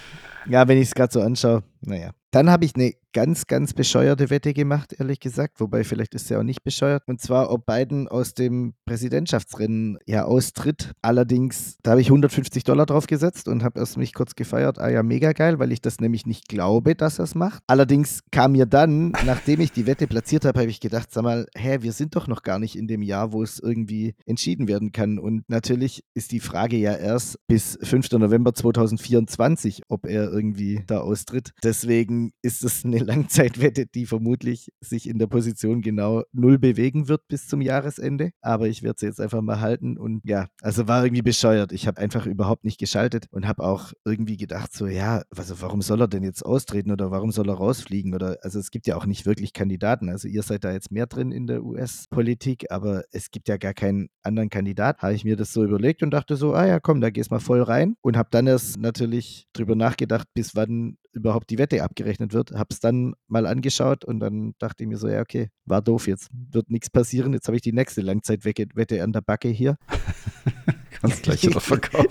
ja, 0.47 0.67
wenn 0.67 0.77
ich 0.77 0.89
es 0.89 0.93
gerade 0.93 1.11
so 1.11 1.21
anschaue, 1.21 1.63
naja. 1.85 2.11
Dann 2.33 2.49
habe 2.49 2.65
ich 2.65 2.73
eine 2.75 2.93
ganz, 3.13 3.45
ganz 3.45 3.73
bescheuerte 3.73 4.31
Wette 4.31 4.53
gemacht, 4.53 4.95
ehrlich 4.97 5.19
gesagt. 5.19 5.59
Wobei, 5.59 5.83
vielleicht 5.83 6.15
ist 6.15 6.27
sie 6.27 6.35
auch 6.35 6.41
nicht 6.41 6.63
bescheuert. 6.63 7.03
Und 7.05 7.21
zwar, 7.21 7.51
ob 7.51 7.67
Biden 7.67 8.07
aus 8.07 8.33
dem 8.33 8.73
Präsidentschaftsrennen 8.85 9.99
ja 10.07 10.25
austritt. 10.25 10.93
Allerdings, 11.03 11.77
da 11.83 11.91
habe 11.91 12.01
ich 12.01 12.07
150 12.07 12.63
Dollar 12.63 12.87
drauf 12.87 13.05
gesetzt 13.05 13.47
und 13.47 13.63
habe 13.63 13.79
erst 13.79 13.97
mich 13.97 14.15
kurz 14.15 14.33
gefeiert. 14.33 14.79
Ah 14.79 14.89
ja, 14.89 15.03
mega 15.03 15.31
geil, 15.33 15.59
weil 15.59 15.71
ich 15.71 15.79
das 15.79 15.99
nämlich 15.99 16.25
nicht 16.25 16.47
glaube, 16.47 16.95
dass 16.95 17.19
er 17.19 17.25
es 17.25 17.35
macht. 17.35 17.61
Allerdings 17.67 18.21
kam 18.31 18.53
mir 18.53 18.65
dann, 18.65 19.11
nachdem 19.25 19.61
ich 19.61 19.71
die 19.71 19.85
Wette 19.85 20.07
platziert 20.07 20.43
habe, 20.45 20.61
habe 20.61 20.71
ich 20.71 20.79
gedacht, 20.79 21.11
sag 21.11 21.23
mal, 21.23 21.45
hä, 21.55 21.77
wir 21.81 21.91
sind 21.91 22.15
doch 22.15 22.27
noch 22.27 22.41
gar 22.41 22.57
nicht 22.57 22.75
in 22.75 22.87
dem 22.87 23.03
Jahr, 23.03 23.31
wo 23.31 23.43
es 23.43 23.59
irgendwie 23.59 24.15
entschieden 24.25 24.67
werden 24.67 24.91
kann. 24.91 25.19
Und 25.19 25.47
natürlich 25.49 26.03
ist 26.15 26.31
die 26.31 26.39
Frage 26.39 26.77
ja 26.77 26.95
erst 26.95 27.37
bis 27.47 27.77
5. 27.79 28.11
November 28.13 28.55
2024, 28.55 29.83
ob 29.87 30.07
er 30.07 30.31
irgendwie 30.31 30.81
da 30.87 31.01
austritt. 31.01 31.51
Deswegen 31.73 32.33
ist 32.43 32.63
es 32.63 32.85
eine 32.85 32.99
Langzeitwette, 32.99 33.87
die 33.87 34.05
vermutlich 34.05 34.71
sich 34.79 35.09
in 35.09 35.17
der 35.17 35.25
Position 35.25 35.81
genau 35.81 36.21
null 36.31 36.59
bewegen 36.59 37.07
wird 37.07 37.27
bis 37.27 37.47
zum 37.47 37.61
Jahresende. 37.61 38.29
Aber 38.41 38.67
ich 38.67 38.83
werde 38.83 38.99
sie 38.99 39.07
jetzt 39.07 39.19
einfach 39.19 39.41
mal 39.41 39.59
halten 39.59 39.97
und 39.97 40.21
ja, 40.23 40.49
also 40.61 40.87
war 40.87 41.03
irgendwie 41.03 41.23
bescheuert. 41.23 41.71
Ich 41.71 41.87
habe 41.87 41.99
einfach 41.99 42.27
überhaupt 42.27 42.63
nicht 42.63 42.79
geschaltet 42.79 43.25
und 43.31 43.47
habe 43.47 43.63
auch 43.63 43.91
irgendwie 44.05 44.37
gedacht, 44.37 44.71
so 44.71 44.85
ja, 44.85 45.23
also 45.35 45.61
warum 45.61 45.81
soll 45.81 46.01
er 46.01 46.07
denn 46.07 46.21
jetzt 46.21 46.45
austreten 46.45 46.91
oder 46.91 47.09
warum 47.09 47.31
soll 47.31 47.49
er 47.49 47.55
rausfliegen? 47.55 48.13
Oder 48.13 48.37
also 48.43 48.59
es 48.59 48.69
gibt 48.69 48.85
ja 48.85 48.95
auch 48.95 49.07
nicht 49.07 49.25
wirklich 49.25 49.51
Kandidaten. 49.51 50.09
Also 50.09 50.27
ihr 50.27 50.43
seid 50.43 50.65
da 50.65 50.73
jetzt 50.73 50.91
mehr 50.91 51.07
drin 51.07 51.31
in 51.31 51.47
der 51.47 51.63
US-Politik, 51.63 52.69
aber 52.69 53.01
es 53.09 53.31
gibt 53.31 53.47
ja 53.47 53.57
gar 53.57 53.73
keinen 53.73 54.09
anderen 54.21 54.51
Kandidat. 54.51 54.99
Habe 54.99 55.15
ich 55.15 55.25
mir 55.25 55.37
das 55.37 55.51
so 55.51 55.63
überlegt 55.63 56.03
und 56.03 56.11
dachte 56.11 56.35
so, 56.35 56.53
ah 56.53 56.67
ja, 56.67 56.79
komm, 56.79 57.01
da 57.01 57.09
gehst 57.09 57.31
mal 57.31 57.39
voll 57.39 57.63
rein 57.63 57.95
und 58.01 58.15
habe 58.15 58.29
dann 58.29 58.45
erst 58.45 58.77
natürlich 58.77 59.47
drüber 59.53 59.75
nachgedacht, 59.75 60.27
bis 60.35 60.55
wann 60.55 60.97
überhaupt 61.13 61.49
die 61.49 61.57
Wette 61.57 61.83
abgerechnet 61.83 62.33
wird. 62.33 62.51
Habe 62.51 62.69
es 62.71 62.79
dann 62.79 63.13
mal 63.27 63.45
angeschaut 63.45 64.03
und 64.03 64.19
dann 64.19 64.53
dachte 64.59 64.83
ich 64.83 64.89
mir 64.89 64.97
so, 64.97 65.07
ja, 65.07 65.21
okay, 65.21 65.49
war 65.65 65.81
doof 65.81 66.07
jetzt. 66.07 66.29
Wird 66.51 66.69
nichts 66.69 66.89
passieren. 66.89 67.33
Jetzt 67.33 67.47
habe 67.47 67.55
ich 67.55 67.61
die 67.61 67.73
nächste 67.73 68.01
Langzeitwette 68.01 69.03
an 69.03 69.13
der 69.13 69.21
Backe 69.21 69.49
hier. 69.49 69.77
kannst 71.03 71.23
gleich 71.23 71.43
wieder 71.43 71.59
verkaufen. 71.61 72.07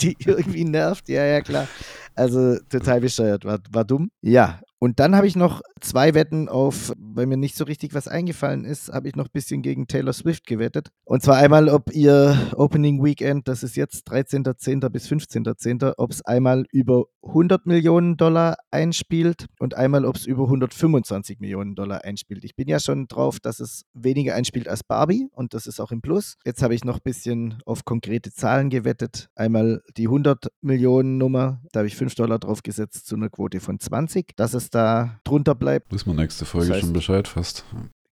Die, 0.00 0.14
die 0.14 0.16
irgendwie 0.24 0.64
nervt. 0.64 1.08
Ja, 1.08 1.24
ja, 1.24 1.40
klar. 1.40 1.66
Also 2.14 2.58
total 2.68 3.00
bescheuert. 3.00 3.44
War, 3.44 3.58
war 3.70 3.84
dumm. 3.84 4.10
Ja. 4.20 4.60
Und 4.80 5.00
dann 5.00 5.16
habe 5.16 5.26
ich 5.26 5.34
noch 5.34 5.60
zwei 5.80 6.14
Wetten 6.14 6.48
auf, 6.48 6.92
weil 6.98 7.26
mir 7.26 7.36
nicht 7.36 7.56
so 7.56 7.64
richtig 7.64 7.94
was 7.94 8.06
eingefallen 8.06 8.64
ist, 8.64 8.90
habe 8.90 9.08
ich 9.08 9.16
noch 9.16 9.26
ein 9.26 9.32
bisschen 9.32 9.60
gegen 9.62 9.88
Taylor 9.88 10.12
Swift 10.12 10.46
gewettet. 10.46 10.90
Und 11.04 11.22
zwar 11.22 11.36
einmal, 11.36 11.68
ob 11.68 11.92
ihr 11.92 12.36
Opening 12.54 13.02
Weekend, 13.02 13.48
das 13.48 13.62
ist 13.62 13.76
jetzt 13.76 14.08
13.10. 14.08 14.88
bis 14.90 15.08
15.10., 15.08 15.94
ob 15.96 16.10
es 16.10 16.24
einmal 16.24 16.64
über 16.70 17.06
100 17.22 17.66
Millionen 17.66 18.16
Dollar 18.16 18.56
einspielt 18.70 19.46
und 19.58 19.74
einmal, 19.74 20.04
ob 20.04 20.16
es 20.16 20.26
über 20.26 20.44
125 20.44 21.40
Millionen 21.40 21.74
Dollar 21.74 22.04
einspielt. 22.04 22.44
Ich 22.44 22.54
bin 22.54 22.68
ja 22.68 22.78
schon 22.78 23.08
drauf, 23.08 23.40
dass 23.40 23.60
es 23.60 23.82
weniger 23.94 24.34
einspielt 24.34 24.68
als 24.68 24.84
Barbie 24.84 25.28
und 25.32 25.54
das 25.54 25.66
ist 25.66 25.80
auch 25.80 25.90
im 25.90 26.00
Plus. 26.00 26.36
Jetzt 26.44 26.62
habe 26.62 26.74
ich 26.74 26.84
noch 26.84 26.96
ein 26.96 27.02
bisschen 27.04 27.62
auf 27.66 27.84
konkrete 27.84 28.32
Zahlen 28.32 28.70
gewettet. 28.70 29.28
Einmal 29.34 29.82
die 29.96 30.06
100 30.06 30.48
Millionen 30.60 31.18
Nummer, 31.18 31.60
da 31.72 31.80
habe 31.80 31.88
ich 31.88 31.96
5 31.96 32.14
Dollar 32.14 32.38
drauf 32.38 32.62
gesetzt 32.62 33.06
zu 33.06 33.16
einer 33.16 33.28
Quote 33.28 33.60
von 33.60 33.80
20, 33.80 34.36
dass 34.36 34.54
da 34.70 35.18
drunter 35.24 35.54
bleibt. 35.54 35.92
Wissen 35.92 36.06
wir 36.10 36.14
nächste 36.20 36.44
Folge 36.44 36.68
Das 36.68 36.76
heißt- 36.78 36.80
schon 36.80 36.92
Bescheid 36.92 37.28
fast. 37.28 37.64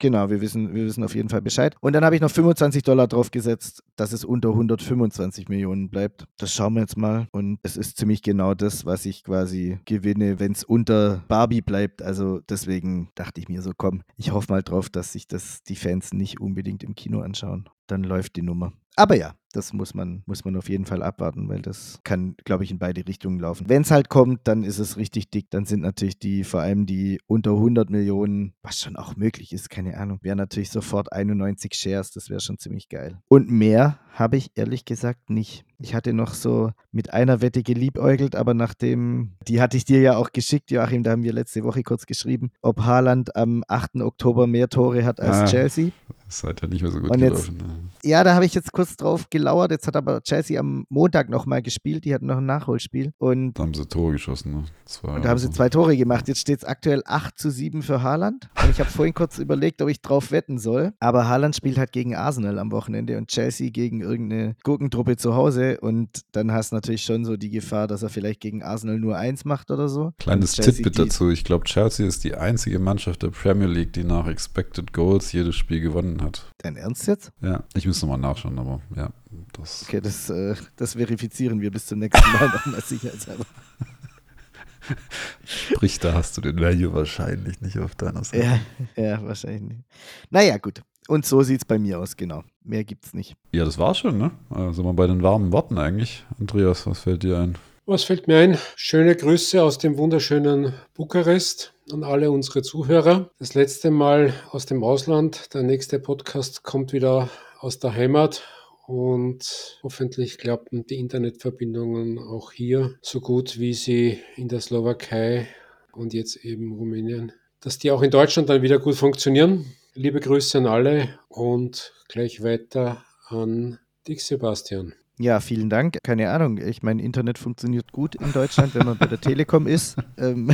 Genau, 0.00 0.28
wir 0.28 0.40
wissen, 0.40 0.74
wir 0.74 0.84
wissen 0.84 1.04
auf 1.04 1.14
jeden 1.14 1.28
Fall 1.28 1.40
Bescheid. 1.40 1.76
Und 1.80 1.92
dann 1.94 2.04
habe 2.04 2.16
ich 2.16 2.20
noch 2.20 2.30
25 2.30 2.82
Dollar 2.82 3.06
drauf 3.06 3.30
gesetzt, 3.30 3.82
dass 3.96 4.12
es 4.12 4.24
unter 4.24 4.50
125 4.50 5.48
Millionen 5.48 5.88
bleibt. 5.88 6.24
Das 6.36 6.52
schauen 6.52 6.74
wir 6.74 6.80
jetzt 6.80 6.96
mal. 6.98 7.28
Und 7.30 7.58
es 7.62 7.76
ist 7.76 7.96
ziemlich 7.96 8.20
genau 8.20 8.54
das, 8.54 8.84
was 8.84 9.06
ich 9.06 9.22
quasi 9.22 9.78
gewinne, 9.86 10.40
wenn 10.40 10.52
es 10.52 10.64
unter 10.64 11.22
Barbie 11.28 11.62
bleibt. 11.62 12.02
Also 12.02 12.40
deswegen 12.48 13.08
dachte 13.14 13.40
ich 13.40 13.48
mir 13.48 13.62
so, 13.62 13.70
komm, 13.74 14.02
ich 14.16 14.32
hoffe 14.32 14.52
mal 14.52 14.62
drauf, 14.62 14.90
dass 14.90 15.12
sich 15.12 15.26
das 15.28 15.62
die 15.62 15.76
Fans 15.76 16.12
nicht 16.12 16.40
unbedingt 16.40 16.82
im 16.82 16.94
Kino 16.96 17.20
anschauen. 17.20 17.68
Dann 17.86 18.02
läuft 18.02 18.36
die 18.36 18.42
Nummer. 18.42 18.72
Aber 18.96 19.16
ja, 19.16 19.34
das 19.52 19.72
muss 19.72 19.94
man, 19.94 20.22
muss 20.26 20.44
man 20.44 20.56
auf 20.56 20.68
jeden 20.68 20.84
Fall 20.84 21.02
abwarten, 21.02 21.48
weil 21.48 21.62
das 21.62 22.00
kann, 22.04 22.36
glaube 22.44 22.64
ich, 22.64 22.70
in 22.70 22.78
beide 22.78 23.06
Richtungen 23.06 23.40
laufen. 23.40 23.68
Wenn 23.68 23.82
es 23.82 23.90
halt 23.90 24.08
kommt, 24.08 24.46
dann 24.46 24.62
ist 24.62 24.78
es 24.78 24.96
richtig 24.96 25.30
dick. 25.30 25.50
Dann 25.50 25.64
sind 25.64 25.80
natürlich 25.80 26.18
die, 26.18 26.44
vor 26.44 26.60
allem 26.60 26.86
die 26.86 27.20
unter 27.26 27.52
100 27.52 27.90
Millionen, 27.90 28.54
was 28.62 28.80
schon 28.80 28.96
auch 28.96 29.16
möglich 29.16 29.52
ist, 29.52 29.68
keine 29.68 29.96
Ahnung, 29.98 30.18
wäre 30.22 30.36
natürlich 30.36 30.70
sofort 30.70 31.12
91 31.12 31.74
Shares. 31.74 32.12
Das 32.12 32.30
wäre 32.30 32.40
schon 32.40 32.58
ziemlich 32.58 32.88
geil. 32.88 33.18
Und 33.28 33.50
mehr 33.50 33.98
habe 34.12 34.36
ich 34.36 34.52
ehrlich 34.54 34.84
gesagt 34.84 35.28
nicht. 35.28 35.64
Ich 35.84 35.94
hatte 35.94 36.14
noch 36.14 36.32
so 36.32 36.70
mit 36.92 37.12
einer 37.12 37.42
Wette 37.42 37.62
geliebäugelt, 37.62 38.36
aber 38.36 38.54
nachdem, 38.54 39.32
die 39.46 39.60
hatte 39.60 39.76
ich 39.76 39.84
dir 39.84 40.00
ja 40.00 40.16
auch 40.16 40.32
geschickt, 40.32 40.70
Joachim, 40.70 41.02
da 41.02 41.10
haben 41.10 41.22
wir 41.24 41.34
letzte 41.34 41.62
Woche 41.62 41.82
kurz 41.82 42.06
geschrieben, 42.06 42.50
ob 42.62 42.80
Haaland 42.86 43.36
am 43.36 43.62
8. 43.68 43.96
Oktober 44.00 44.46
mehr 44.46 44.70
Tore 44.70 45.04
hat 45.04 45.20
als 45.20 45.36
Ah. 45.36 45.44
Chelsea. 45.44 45.90
Das 46.26 46.42
halt 46.42 46.62
ja 46.62 46.68
nicht 46.68 46.80
mehr 46.80 46.90
so 46.90 47.00
gut 47.00 47.10
Und 47.10 47.20
jetzt- 47.20 47.48
gelaufen. 47.48 47.56
ne? 47.58 47.74
Ja, 48.02 48.24
da 48.24 48.34
habe 48.34 48.46
ich 48.46 48.54
jetzt 48.54 48.72
kurz 48.72 48.96
drauf 48.96 49.28
gelauert. 49.30 49.70
Jetzt 49.70 49.86
hat 49.86 49.94
aber 49.94 50.22
Chelsea 50.22 50.58
am 50.58 50.84
Montag 50.88 51.28
nochmal 51.28 51.60
gespielt. 51.62 52.04
Die 52.06 52.14
hatten 52.14 52.26
noch 52.26 52.38
ein 52.38 52.46
Nachholspiel. 52.46 53.12
Und 53.18 53.54
Da 53.54 53.62
haben 53.62 53.74
sie 53.74 53.86
Tore 53.86 54.12
geschossen. 54.12 54.52
Ne? 54.52 54.64
Zwei 54.86 55.16
Und 55.16 55.24
da 55.24 55.28
haben 55.28 55.38
sie 55.38 55.50
zwei 55.50 55.68
Tore 55.68 55.96
gemacht. 55.96 56.26
Jetzt 56.28 56.40
steht 56.40 56.58
es 56.58 56.64
aktuell 56.64 57.02
8 57.06 57.38
zu 57.38 57.50
7 57.50 57.82
für 57.82 58.02
Haaland. 58.02 58.48
Und 58.62 58.70
ich 58.70 58.80
habe 58.80 58.90
vorhin 58.90 59.14
kurz 59.14 59.38
überlegt, 59.38 59.80
ob 59.82 59.88
ich 59.90 60.00
drauf 60.00 60.32
wetten 60.32 60.58
soll. 60.58 60.92
Aber 60.98 61.28
Haaland 61.28 61.54
spielt 61.56 61.78
halt 61.78 61.92
gegen 61.92 62.14
Arsenal 62.16 62.58
am 62.58 62.72
Wochenende 62.72 63.16
und 63.18 63.28
Chelsea 63.28 63.70
gegen 63.70 64.00
irgendeine 64.00 64.56
Gurkentruppe 64.64 65.16
zu 65.16 65.34
Hause. 65.36 65.73
Und 65.80 66.22
dann 66.32 66.52
hast 66.52 66.72
du 66.72 66.76
natürlich 66.76 67.02
schon 67.02 67.24
so 67.24 67.36
die 67.36 67.50
Gefahr, 67.50 67.86
dass 67.86 68.02
er 68.02 68.08
vielleicht 68.08 68.40
gegen 68.40 68.62
Arsenal 68.62 68.98
nur 68.98 69.16
eins 69.16 69.44
macht 69.44 69.70
oder 69.70 69.88
so. 69.88 70.12
Kleines 70.18 70.52
Titbit 70.52 70.98
dazu. 70.98 71.30
Ich 71.30 71.44
glaube, 71.44 71.64
Chelsea 71.64 72.06
ist 72.06 72.24
die 72.24 72.34
einzige 72.34 72.78
Mannschaft 72.78 73.22
der 73.22 73.28
Premier 73.30 73.66
League, 73.66 73.92
die 73.92 74.04
nach 74.04 74.26
Expected 74.26 74.92
Goals 74.92 75.32
jedes 75.32 75.56
Spiel 75.56 75.80
gewonnen 75.80 76.22
hat. 76.22 76.50
Dein 76.58 76.76
Ernst 76.76 77.06
jetzt? 77.06 77.32
Ja, 77.40 77.64
ich 77.74 77.86
muss 77.86 78.00
nochmal 78.02 78.18
nachschauen, 78.18 78.58
aber 78.58 78.80
ja, 78.96 79.10
das. 79.52 79.84
Okay, 79.86 80.00
das, 80.00 80.30
äh, 80.30 80.54
das 80.76 80.94
verifizieren 80.94 81.60
wir 81.60 81.70
bis 81.70 81.86
zum 81.86 81.98
nächsten 81.98 82.30
Mal 82.32 82.48
nochmal 82.54 82.80
sicherheitshalber. 82.80 83.44
Sprich, 85.44 85.98
da 85.98 86.14
hast 86.14 86.36
du 86.36 86.40
den 86.40 86.60
Value 86.60 86.92
wahrscheinlich 86.92 87.60
nicht 87.60 87.78
auf 87.78 87.94
deiner 87.94 88.24
Seite. 88.24 88.60
Ja, 88.96 89.02
ja, 89.02 89.22
wahrscheinlich 89.24 89.62
nicht. 89.62 89.84
Naja, 90.30 90.58
gut. 90.58 90.82
Und 91.06 91.26
so 91.26 91.42
sieht 91.42 91.60
es 91.60 91.64
bei 91.64 91.78
mir 91.78 92.00
aus, 92.00 92.16
genau. 92.16 92.44
Mehr 92.62 92.84
gibt's 92.84 93.12
nicht. 93.12 93.34
Ja, 93.52 93.64
das 93.64 93.78
war's 93.78 93.98
schon, 93.98 94.16
ne? 94.16 94.30
Also 94.48 94.82
mal 94.82 94.94
bei 94.94 95.06
den 95.06 95.22
warmen 95.22 95.52
Worten 95.52 95.76
eigentlich. 95.78 96.24
Andreas, 96.40 96.86
was 96.86 97.00
fällt 97.00 97.22
dir 97.22 97.38
ein? 97.38 97.58
Was 97.86 98.04
fällt 98.04 98.26
mir 98.26 98.38
ein? 98.38 98.56
Schöne 98.76 99.14
Grüße 99.14 99.62
aus 99.62 99.76
dem 99.76 99.98
wunderschönen 99.98 100.72
Bukarest 100.94 101.74
an 101.92 102.02
alle 102.02 102.30
unsere 102.30 102.62
Zuhörer. 102.62 103.28
Das 103.38 103.52
letzte 103.52 103.90
Mal 103.90 104.32
aus 104.50 104.64
dem 104.64 104.82
Ausland. 104.82 105.52
Der 105.52 105.62
nächste 105.62 105.98
Podcast 105.98 106.62
kommt 106.62 106.94
wieder 106.94 107.28
aus 107.60 107.78
der 107.78 107.94
Heimat. 107.94 108.42
Und 108.86 109.78
hoffentlich 109.82 110.38
klappen 110.38 110.86
die 110.86 110.98
Internetverbindungen 110.98 112.18
auch 112.18 112.52
hier 112.52 112.94
so 113.02 113.20
gut, 113.20 113.58
wie 113.58 113.74
sie 113.74 114.20
in 114.36 114.48
der 114.48 114.60
Slowakei 114.60 115.46
und 115.92 116.14
jetzt 116.14 116.36
eben 116.36 116.72
Rumänien, 116.72 117.32
dass 117.60 117.78
die 117.78 117.90
auch 117.90 118.02
in 118.02 118.10
Deutschland 118.10 118.48
dann 118.48 118.62
wieder 118.62 118.78
gut 118.78 118.94
funktionieren. 118.94 119.66
Liebe 119.96 120.18
Grüße 120.18 120.58
an 120.58 120.66
alle 120.66 121.20
und 121.28 121.92
gleich 122.08 122.42
weiter 122.42 123.04
an 123.28 123.78
dich, 124.08 124.24
Sebastian. 124.24 124.92
Ja, 125.20 125.38
vielen 125.38 125.70
Dank. 125.70 125.98
Keine 126.02 126.30
Ahnung. 126.30 126.58
Ich 126.58 126.82
meine, 126.82 127.00
Internet 127.00 127.38
funktioniert 127.38 127.92
gut 127.92 128.16
in 128.16 128.32
Deutschland, 128.32 128.74
wenn 128.74 128.86
man 128.86 128.98
bei 128.98 129.06
der 129.06 129.20
Telekom 129.20 129.68
ist. 129.68 129.96
Ähm, 130.18 130.52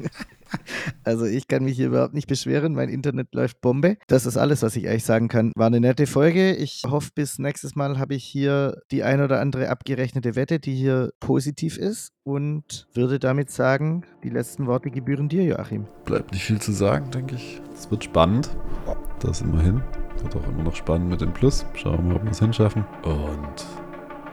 also 1.04 1.24
ich 1.24 1.48
kann 1.48 1.64
mich 1.64 1.76
hier 1.76 1.88
überhaupt 1.88 2.14
nicht 2.14 2.28
beschweren. 2.28 2.74
Mein 2.74 2.88
Internet 2.88 3.34
läuft 3.34 3.60
Bombe. 3.60 3.96
Das 4.06 4.26
ist 4.26 4.36
alles, 4.36 4.62
was 4.62 4.76
ich 4.76 4.88
eigentlich 4.88 5.04
sagen 5.04 5.28
kann. 5.28 5.52
War 5.56 5.66
eine 5.66 5.80
nette 5.80 6.06
Folge. 6.06 6.54
Ich 6.54 6.82
hoffe, 6.86 7.10
bis 7.14 7.38
nächstes 7.38 7.76
Mal 7.76 7.98
habe 7.98 8.14
ich 8.14 8.24
hier 8.24 8.80
die 8.90 9.02
ein 9.02 9.20
oder 9.20 9.40
andere 9.40 9.68
abgerechnete 9.68 10.36
Wette, 10.36 10.60
die 10.60 10.74
hier 10.74 11.10
positiv 11.20 11.78
ist. 11.78 12.12
Und 12.24 12.86
würde 12.92 13.18
damit 13.18 13.50
sagen, 13.50 14.04
die 14.22 14.28
letzten 14.28 14.66
Worte 14.66 14.90
gebühren 14.90 15.30
dir, 15.30 15.44
Joachim. 15.44 15.86
Bleibt 16.04 16.32
nicht 16.32 16.44
viel 16.44 16.60
zu 16.60 16.72
sagen, 16.72 17.10
denke 17.10 17.36
ich. 17.36 17.62
Es 17.72 17.90
wird 17.90 18.04
spannend. 18.04 18.50
Das 19.20 19.40
immerhin. 19.40 19.82
Wird 20.22 20.36
auch 20.36 20.48
immer 20.48 20.64
noch 20.64 20.76
spannend 20.76 21.08
mit 21.08 21.20
dem 21.20 21.32
Plus. 21.32 21.64
Schauen 21.74 21.98
wir 21.98 22.02
mal, 22.02 22.16
ob 22.16 22.24
wir 22.24 22.30
es 22.30 22.40
hinschaffen. 22.40 22.84
Und 23.02 23.66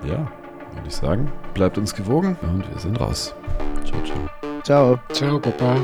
ja, 0.06 0.30
würde 0.76 0.88
ich 0.88 0.96
sagen, 0.96 1.32
bleibt 1.54 1.78
uns 1.78 1.94
gewogen 1.94 2.38
und 2.42 2.70
wir 2.72 2.80
sind 2.80 3.00
raus. 3.00 3.34
Ciao, 3.86 4.02
ciao. 4.04 4.30
Ciao. 4.64 5.00
Ciao, 5.12 5.40
Papa. 5.40 5.78